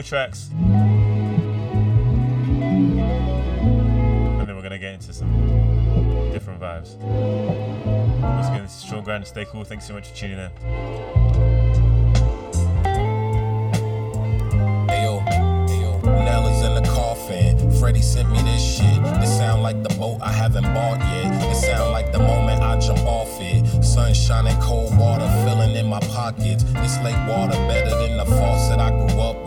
Alright, 0.01 0.09
tracks. 0.09 0.49
And 0.49 0.73
then 4.47 4.55
we're 4.55 4.63
gonna 4.63 4.79
get 4.79 4.95
into 4.95 5.13
some 5.13 5.29
different 6.31 6.59
vibes. 6.59 6.95
Once 6.95 8.47
again, 8.47 8.63
this 8.63 8.77
is 8.77 8.83
Sean 8.83 9.03
Grant. 9.03 9.27
Stay 9.27 9.45
cool. 9.45 9.63
Thanks 9.63 9.85
so 9.85 9.93
much 9.93 10.09
for 10.09 10.15
tuning 10.15 10.39
in. 10.39 10.49
Ayo, 14.89 15.21
in 16.63 16.75
the 16.75 16.81
coffin. 16.89 17.71
Freddie 17.79 18.01
sent 18.01 18.29
me 18.31 18.41
this 18.41 18.77
shit. 18.77 18.97
It 19.21 19.27
sound 19.27 19.61
like 19.61 19.83
the 19.83 19.93
boat 19.99 20.19
I 20.21 20.31
haven't 20.31 20.65
bought 20.73 20.99
yet. 20.99 21.31
It 21.51 21.57
sound 21.57 21.91
like 21.91 22.11
the 22.11 22.19
moment 22.19 22.63
I 22.63 22.79
jump 22.79 23.05
off 23.05 23.39
it. 23.39 23.83
Sun 23.83 24.15
shining, 24.15 24.59
cold 24.61 24.97
water 24.97 25.27
filling 25.45 25.75
in 25.75 25.85
my 25.85 25.99
pockets. 25.99 26.63
This 26.63 26.97
lake 27.03 27.17
water 27.27 27.53
better 27.67 27.95
than 27.99 28.17
the 28.17 28.25
faucet 28.25 28.79
I 28.79 28.89
grew 28.89 29.21
up 29.21 29.40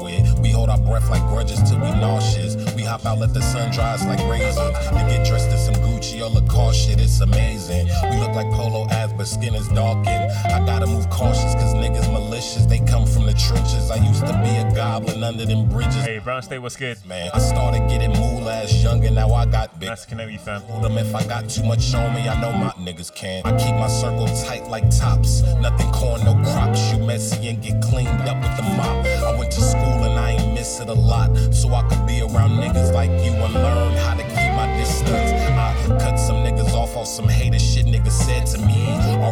breath 0.95 1.11
like 1.11 1.27
grudges 1.27 1.61
till 1.69 1.81
we 1.81 1.91
nauseous. 1.91 2.55
We 2.77 2.83
hop 2.83 3.05
out, 3.05 3.19
let 3.19 3.35
the 3.35 3.43
sun 3.43 3.73
dry 3.73 3.95
us 3.95 4.07
like 4.07 4.21
raisins. 4.31 4.77
And 4.93 5.09
get 5.11 5.27
dressed 5.27 5.51
in 5.51 5.59
some 5.59 5.75
Gucci 5.83 6.21
or 6.23 6.31
Lacoste 6.31 6.87
shit, 6.87 7.01
it's 7.01 7.21
amazing. 7.21 7.89
We 8.11 8.17
look 8.21 8.31
like 8.37 8.49
polo 8.53 8.89
ads, 8.91 9.13
but 9.13 9.27
skin 9.27 9.57
is 9.57 9.67
darkened. 9.71 10.31
I 10.55 10.65
gotta 10.65 10.87
move 10.87 11.11
cautious, 11.11 11.53
cause 11.55 11.75
niggas 11.75 12.13
malicious. 12.13 12.67
They 12.67 12.79
come 12.79 13.07
from 13.07 13.27
the 13.27 13.35
trenches. 13.35 13.91
I 13.91 13.97
used 13.97 14.25
to 14.25 14.35
be 14.45 14.51
a 14.55 14.73
goblin 14.73 15.25
under 15.25 15.45
them 15.45 15.69
bridges. 15.69 15.97
Hey, 15.97 16.21
Brown 16.21 16.43
State, 16.43 16.61
what's 16.61 16.77
good? 16.77 16.97
Man, 17.05 17.29
I 17.35 17.41
started 17.41 17.89
getting 17.89 18.13
moolah 18.13 18.63
as 18.63 18.81
young 18.81 19.05
and 19.05 19.17
now 19.17 19.33
I 19.33 19.47
got 19.47 19.81
big. 19.81 19.89
Nice 19.89 20.03
to 20.03 20.09
connect 20.11 20.27
with 20.29 20.35
you, 20.35 20.45
fam. 20.47 20.63
Told 20.63 20.85
'em 20.85 20.97
if 20.97 21.13
I 21.13 21.25
got 21.25 21.49
too 21.49 21.65
much 21.65 21.93
on 21.93 22.15
me, 22.15 22.29
I 22.29 22.41
know 22.41 22.53
my 22.53 22.71
niggas 22.87 23.13
can. 23.13 23.43
I 23.45 23.51
keep 23.59 23.75
my 23.75 23.89
circle 23.89 24.29
tight 24.47 24.69
like 24.69 24.89
tops. 24.97 25.43
Nothing 25.59 25.91
corn, 25.91 26.23
no 26.23 26.35
crops. 26.53 26.93
You 26.93 26.99
messy 26.99 27.49
and 27.49 27.61
get 27.61 27.83
cleaned 27.83 28.29
up 28.29 28.41
with 28.41 28.57
the 28.57 28.63
mop. 28.77 29.05
I 29.05 29.37
went 29.37 29.51
to 29.51 29.61
school 29.61 30.05
and 30.05 30.21
I 30.21 30.31
ain't 30.33 30.44
miss 30.65 30.81
it 30.81 30.89
a 30.89 30.95
lot. 30.95 31.29
So 31.53 31.75
I 31.75 31.83
could 31.89 32.07
be 32.07 32.23
around 32.23 32.53
niggas 32.53 32.91
like 32.95 33.11
you 33.11 33.33
and 33.33 33.53
learn 33.53 33.93
how 33.99 34.15
to 34.15 34.23
keep 34.23 34.53
my 34.61 34.67
distance. 34.79 35.31
I 35.67 35.75
cut 36.01 36.17
some 36.17 36.37
niggas 36.37 36.73
off 36.73 36.97
on 36.97 37.05
some 37.05 37.29
hater 37.29 37.59
shit 37.59 37.85
niggas 37.85 38.19
said 38.27 38.47
to 38.53 38.59
me. 38.67 38.81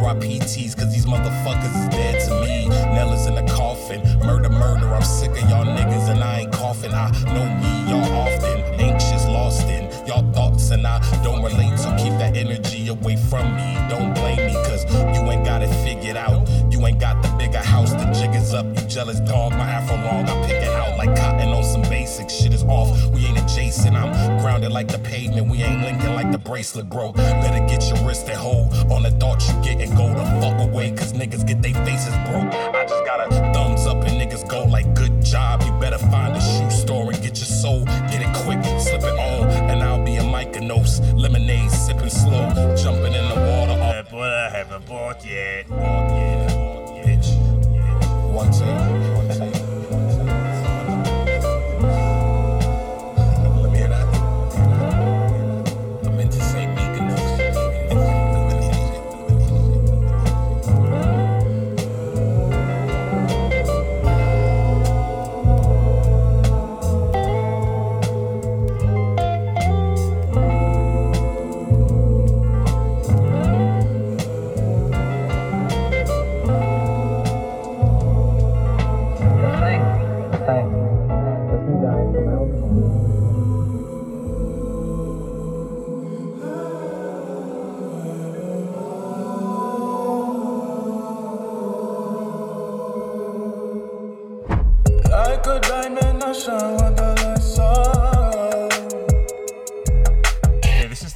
RIPTs, 0.04 0.76
cause 0.76 0.92
these 0.92 1.06
motherfuckers 1.06 1.74
is 1.80 1.88
dead 1.88 2.28
to 2.28 2.40
me. 2.42 2.68
Nell 2.68 3.14
is 3.14 3.26
in 3.26 3.34
the 3.34 3.50
coffin. 3.50 4.02
Murder, 4.18 4.50
murder. 4.50 4.92
I'm 4.94 5.02
sick 5.02 5.30
of 5.30 5.48
y'all 5.48 5.64
niggas 5.64 6.10
and 6.10 6.22
I 6.22 6.40
ain't 6.40 6.52
coughing. 6.52 6.92
I 6.92 7.10
know 7.34 7.48
me, 7.62 7.90
y'all 7.90 8.12
often. 8.26 8.60
Anxious, 8.78 9.24
lost 9.26 9.66
in 9.68 9.82
y'all 10.06 10.30
thoughts 10.32 10.70
and 10.70 10.86
I 10.86 10.98
don't 11.22 11.42
relate. 11.42 11.78
So 11.78 11.90
keep 11.96 12.12
that 12.18 12.36
energy 12.36 12.88
away 12.88 13.16
from 13.16 13.56
me. 13.56 13.74
Don't 13.88 14.12
blame 14.14 14.46
me, 14.48 14.54
cause 14.68 14.84
you 14.92 15.22
ain't 15.30 15.44
got 15.44 15.62
it 15.62 15.72
figured 15.84 16.16
out. 16.16 16.48
You 16.70 16.84
ain't 16.86 17.00
got 17.00 17.22
the 17.22 17.28
bigger 17.38 17.59
house, 17.59 17.92
the 17.92 18.11
up. 18.54 18.66
You 18.66 18.86
jealous 18.88 19.20
dog, 19.20 19.52
my 19.52 19.68
afro 19.70 19.96
long. 19.96 20.28
I 20.28 20.46
pick 20.46 20.62
it 20.62 20.68
out 20.68 20.96
like 20.96 21.14
cotton 21.16 21.48
on 21.48 21.64
some 21.64 21.82
basic 21.82 22.28
shit 22.28 22.52
is 22.52 22.62
off. 22.64 22.90
We 23.10 23.24
ain't 23.26 23.38
adjacent. 23.38 23.96
I'm 23.96 24.12
grounded 24.40 24.72
like 24.72 24.88
the 24.88 24.98
pavement. 24.98 25.48
We 25.48 25.62
ain't 25.62 25.82
linking 25.82 26.14
like 26.14 26.30
the 26.32 26.38
bracelet, 26.38 26.88
bro. 26.90 27.12
Better 27.12 27.66
get 27.66 27.88
your 27.88 28.06
wrist 28.06 28.28
and 28.28 28.38
hold 28.38 28.74
on 28.90 29.02
the 29.02 29.10
thoughts 29.12 29.48
you 29.48 29.54
get 29.62 29.80
and 29.80 29.96
go 29.96 30.08
the 30.08 30.24
fuck 30.40 30.60
away, 30.60 30.90
cause 30.90 31.12
niggas 31.12 31.46
get 31.46 31.62
they 31.62 31.72
faces 31.72 32.14
broke. 32.28 32.52
I 32.74 32.84
just 32.86 33.04
got 33.04 33.26
a 33.26 33.30
thumbs 33.52 33.86
up 33.86 34.02
and 34.04 34.20
niggas 34.20 34.48
go 34.48 34.64
like 34.64 34.92
good 34.94 35.22
job. 35.22 35.62
You 35.62 35.72
better 35.80 35.98
find 35.98 36.36
a 36.36 36.40
shoe 36.40 36.70
store 36.70 37.10
and 37.10 37.22
get 37.22 37.38
your 37.38 37.46
soul. 37.46 37.84
Get 37.84 38.22
it 38.22 38.34
quick, 38.44 38.62
slip 38.80 39.02
it 39.02 39.18
on, 39.18 39.48
and 39.70 39.82
I'll 39.82 40.04
be 40.04 40.16
a 40.16 40.22
Mykonos. 40.22 41.00
Lemonade 41.18 41.70
sipping 41.70 42.10
slow, 42.10 42.48
jumping 42.76 43.14
in 43.14 43.28
the 43.28 43.34
water. 43.34 43.80
Uh, 43.80 44.02
but 44.10 44.32
I 44.32 44.50
haven't 44.50 44.86
bought 44.86 45.24
yet. 45.24 45.66
Yeah, 45.70 46.08
bitch. 46.10 46.41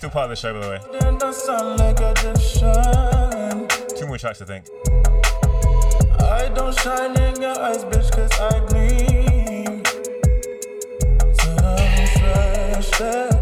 Still 0.07 0.13
part 0.13 0.31
of 0.31 0.31
the 0.31 0.37
show, 0.37 0.53
by 0.55 0.61
the 0.61 0.71
way. 0.71 1.01
Then 1.01 1.19
the 1.19 1.33
sun 1.33 1.77
like 1.79 2.01
I 2.01 2.13
just 2.15 2.59
shine. 2.59 3.67
Two 3.97 4.07
more 4.07 4.19
tracks, 4.19 4.41
I 4.41 4.45
think. 4.45 4.65
I 6.21 6.49
don't 6.55 6.79
shine 6.79 7.17
in 7.17 7.43
your 7.43 7.59
eyes, 7.59 7.85
bitch, 7.85 8.11
cause 8.13 8.33
I 8.39 8.61
gleam. 8.67 9.83
So 11.35 11.49
I'm 11.65 12.07
fresh, 12.19 13.36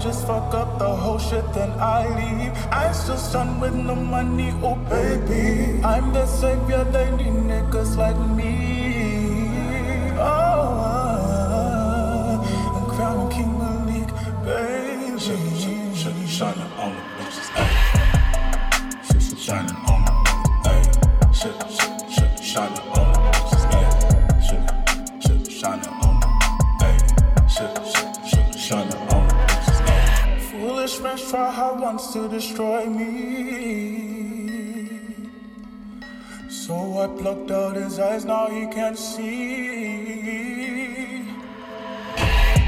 just 0.00 0.26
fuck 0.26 0.54
up 0.54 0.78
the 0.78 0.88
whole 0.88 1.18
shit, 1.18 1.44
then 1.52 1.70
I 1.80 2.06
leave. 2.18 2.52
I 2.70 2.92
still 2.92 3.16
stun 3.16 3.60
with 3.60 3.74
no 3.74 3.94
money, 3.94 4.52
oh 4.62 4.76
baby. 4.88 5.82
I'm 5.82 6.12
the 6.12 6.26
savior, 6.26 6.84
they 6.84 7.10
need 7.16 7.34
niggas 7.50 7.96
like 7.96 8.18
me. 8.36 8.77
Once 31.88 32.12
to 32.12 32.28
destroy 32.28 32.84
me. 32.84 33.08
So 36.50 36.74
I 37.02 37.06
plucked 37.18 37.50
out 37.50 37.76
his 37.76 37.98
eyes, 37.98 38.26
now 38.26 38.46
he 38.48 38.66
can't 38.66 38.98
see. 38.98 39.24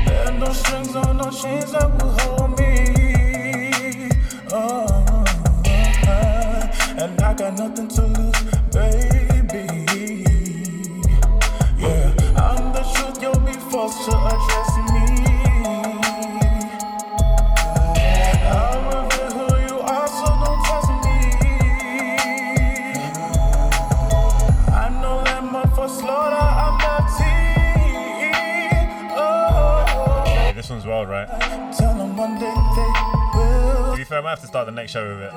There 0.06 0.26
are 0.26 0.38
no 0.38 0.50
strings 0.60 0.96
or 0.96 1.12
no 1.12 1.28
chains 1.40 1.70
that 1.72 1.90
will 1.98 2.14
hold 2.20 2.58
me. 2.58 2.72
Oh, 4.52 5.24
and 7.02 7.20
I 7.20 7.34
got 7.34 7.58
nothing 7.58 7.88
to 7.88 8.09
fair, 34.10 34.18
I 34.18 34.22
might 34.22 34.30
have 34.30 34.40
to 34.40 34.46
start 34.48 34.66
the 34.66 34.72
next 34.72 34.90
show 34.92 35.08
with 35.08 35.22
it. 35.22 35.32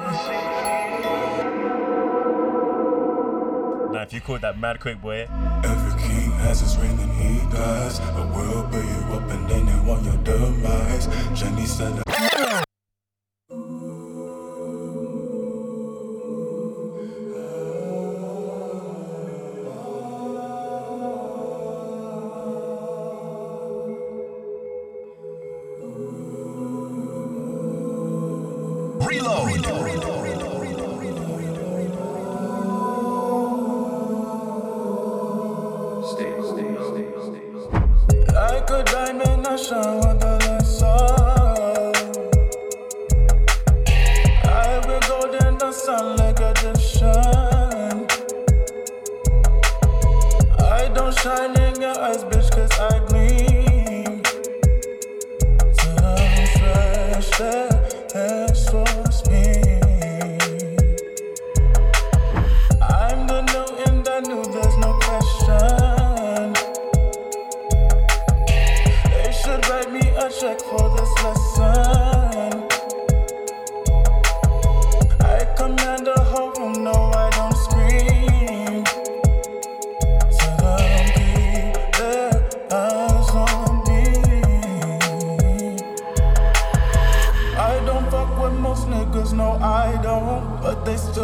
Now, 3.93 4.01
if 4.01 4.11
you 4.11 4.19
called 4.19 4.41
that 4.41 4.57
mad 4.59 4.79
quick, 4.79 4.99
boy. 4.99 5.27
Every 5.63 6.01
king 6.01 6.31
has 6.41 6.59
his 6.59 6.75
ring 6.77 6.97
and 6.99 7.11
he 7.13 7.39
dies. 7.55 7.99
World 8.35 8.73
you 8.73 9.13
up 9.13 9.29
and 9.29 9.47
then 9.47 9.85
want 9.85 10.03
your 10.03 10.17
demise. 10.17 11.07
Jenny 11.39 11.65
said 11.65 12.02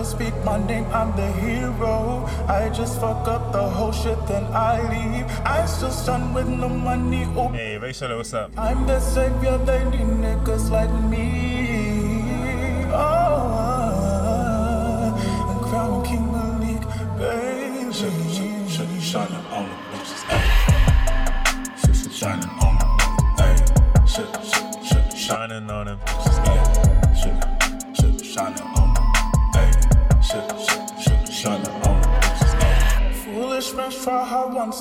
speak 0.09 0.33
my 0.43 0.57
name, 0.65 0.85
I'm 0.91 1.15
the 1.15 1.31
hero. 1.33 2.25
I 2.47 2.69
just 2.69 2.99
fuck 2.99 3.27
up 3.27 3.51
the 3.53 3.61
whole 3.61 3.91
shit, 3.91 4.17
then 4.27 4.43
I 4.45 4.81
leave. 4.89 5.27
I 5.45 5.65
still 5.67 5.91
stun 5.91 6.33
with 6.33 6.47
no 6.47 6.69
money. 6.69 7.25
Oh, 7.37 7.49
hey, 7.49 7.77
Rachel, 7.77 8.17
what's 8.17 8.33
up? 8.33 8.51
I'm 8.57 8.87
the 8.87 8.99
savior, 8.99 9.57
they 9.59 9.83
need 9.85 10.09
niggas 10.25 10.71
like 10.71 10.93
me. 11.11 11.48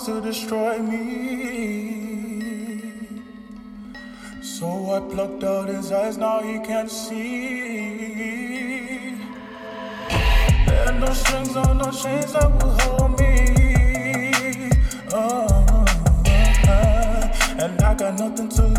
to 0.09 0.21
destroy 0.23 0.79
me. 0.79 1.03
So 4.41 4.67
I 4.97 5.01
plucked 5.13 5.45
out 5.45 5.69
his 5.69 5.93
eyes, 5.93 6.17
now 6.17 6.41
he 6.41 6.59
can't 6.61 6.91
see. 6.91 8.39
There 10.67 10.85
are 10.89 10.99
no 10.99 11.13
strings 11.13 11.55
or 11.55 11.75
no 11.75 11.91
chains 11.91 12.33
that 12.33 12.51
will 12.59 12.75
hold 12.81 13.21
me. 13.21 13.35
Oh, 15.13 15.85
and 17.63 17.83
I 17.83 17.95
got 17.95 18.19
nothing 18.19 18.49
to 18.49 18.63
lose. 18.63 18.78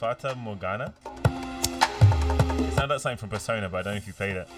Fata 0.00 0.34
Morgana. 0.34 0.94
It 1.26 2.72
sounded 2.72 2.94
like 2.94 3.00
something 3.00 3.18
from 3.18 3.28
Persona, 3.28 3.68
but 3.68 3.80
I 3.80 3.82
don't 3.82 3.92
know 3.92 3.98
if 3.98 4.06
you 4.06 4.14
played 4.14 4.34
it. 4.34 4.48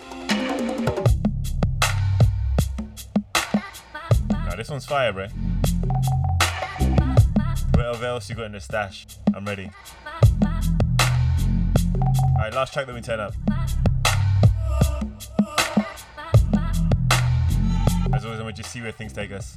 Nah, 4.29 4.55
this 4.55 4.71
one's 4.71 4.87
fire, 4.87 5.13
bro. 5.13 5.27
Whatever 7.75 8.07
else 8.07 8.31
you 8.31 8.37
got 8.37 8.45
in 8.45 8.53
the 8.53 8.61
stash? 8.61 9.05
I'm 9.35 9.45
ready. 9.45 9.69
Alright, 12.37 12.55
last 12.55 12.73
track 12.73 12.87
that 12.87 12.95
we 12.95 13.01
turn 13.01 13.19
up. 13.19 13.35
As 18.15 18.25
always, 18.25 18.39
I'm 18.39 18.45
gonna 18.45 18.53
just 18.53 18.71
see 18.71 18.81
where 18.81 18.93
things 18.93 19.13
take 19.13 19.33
us. 19.33 19.57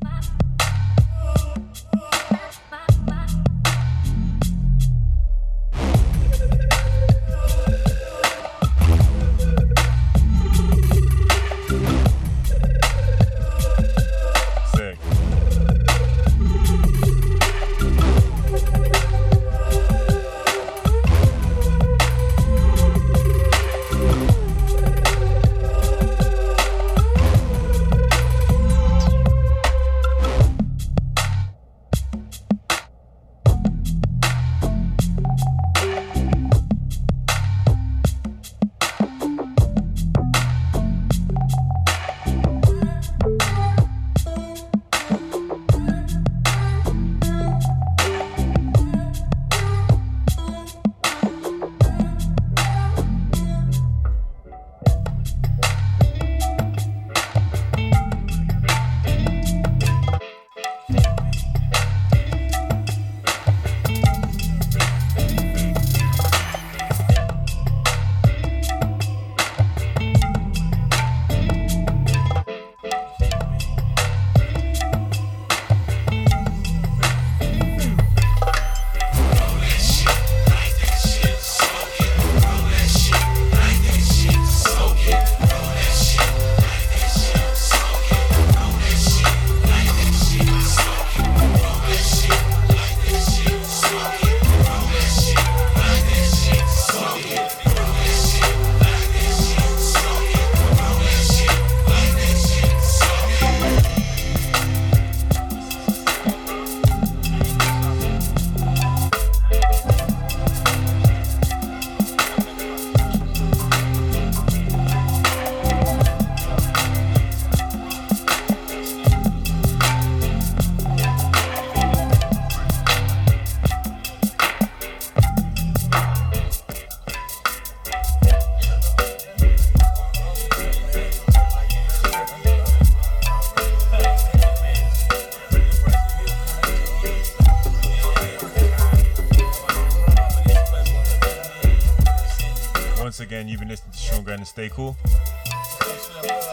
And 144.45 144.47
Stay 144.47 144.69
Cool. 144.69 144.95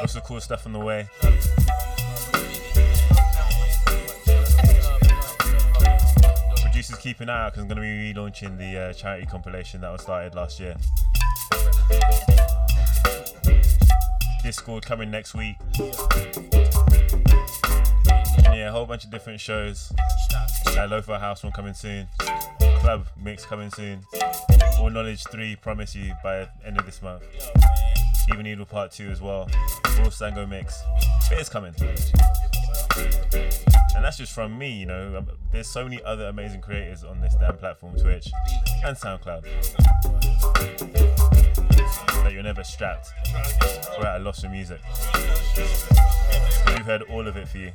Lots 0.00 0.14
of 0.14 0.24
cool 0.24 0.40
stuff 0.40 0.66
on 0.66 0.72
the 0.72 0.78
way. 0.78 1.08
Producers 6.62 6.96
keep 6.98 7.20
an 7.20 7.28
eye 7.28 7.46
out 7.46 7.52
because 7.52 7.62
I'm 7.62 7.68
going 7.68 7.76
to 7.76 7.82
be 7.82 8.14
relaunching 8.14 8.56
the 8.56 8.78
uh, 8.78 8.92
charity 8.94 9.26
compilation 9.26 9.82
that 9.82 9.92
was 9.92 10.02
started 10.02 10.34
last 10.34 10.58
year. 10.58 10.74
Discord 14.42 14.84
coming 14.86 15.10
next 15.10 15.34
week. 15.34 15.56
And 18.38 18.56
yeah, 18.56 18.68
a 18.68 18.72
whole 18.72 18.86
bunch 18.86 19.04
of 19.04 19.10
different 19.10 19.40
shows. 19.40 19.92
That 20.64 20.88
Lofa 20.88 21.20
House 21.20 21.44
one 21.44 21.52
coming 21.52 21.74
soon. 21.74 22.08
Club 22.80 23.06
mix 23.22 23.44
coming 23.44 23.70
soon. 23.70 24.00
All 24.82 24.90
Knowledge 24.90 25.22
3, 25.30 25.54
promise 25.56 25.94
you, 25.94 26.12
by 26.24 26.48
end 26.66 26.76
of 26.76 26.86
this 26.86 27.00
month. 27.02 27.22
Even 28.28 28.44
Needle 28.44 28.64
Part 28.66 28.92
2 28.92 29.10
as 29.10 29.20
well. 29.20 29.48
Raw 29.98 30.06
Sango 30.06 30.48
mix. 30.48 30.82
It 31.30 31.40
is 31.40 31.48
coming. 31.48 31.74
And 33.94 34.04
that's 34.04 34.16
just 34.16 34.32
from 34.32 34.56
me, 34.56 34.70
you 34.72 34.86
know. 34.86 35.16
Um, 35.18 35.28
There's 35.50 35.68
so 35.68 35.84
many 35.84 36.02
other 36.02 36.26
amazing 36.26 36.60
creators 36.60 37.04
on 37.04 37.20
this 37.20 37.34
damn 37.34 37.56
platform, 37.56 37.94
Twitch 37.98 38.30
and 38.84 38.96
SoundCloud. 38.96 39.44
That 42.22 42.32
you're 42.32 42.42
never 42.42 42.64
strapped 42.64 43.12
or 43.98 44.06
at 44.06 44.20
a 44.20 44.24
loss 44.24 44.40
for 44.40 44.48
music. 44.48 44.80
We've 46.66 46.86
heard 46.86 47.02
all 47.02 47.26
of 47.26 47.36
it 47.36 47.48
for 47.48 47.58
you. 47.58 47.72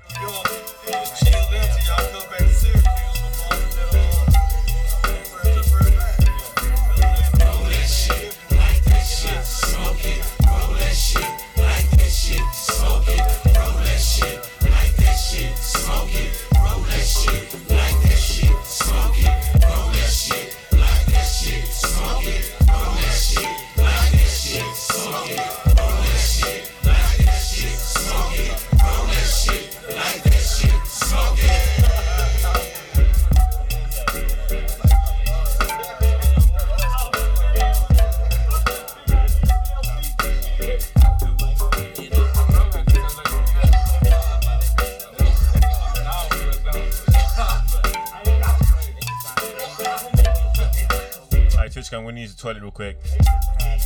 The 52.38 52.41
toilet 52.41 52.61
real 52.61 52.72
quick. 52.72 52.97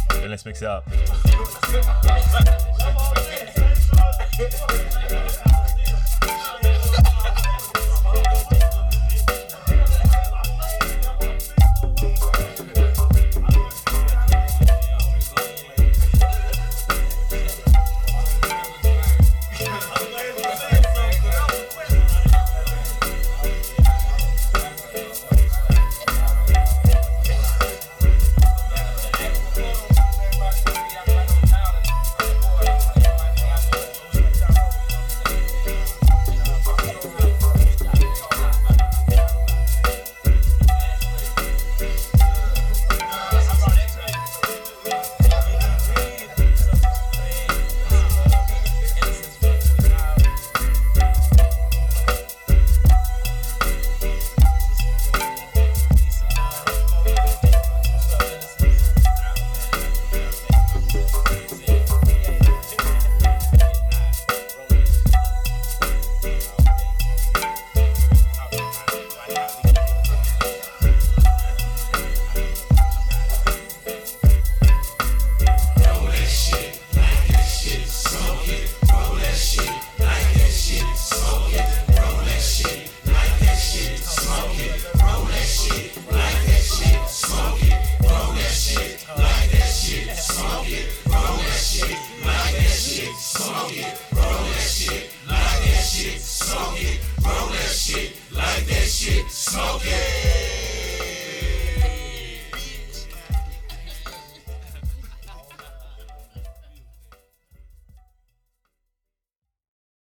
Then 0.10 0.30
let's 0.30 0.46
mix 0.46 0.62
it 0.62 0.68
up. 0.68 0.86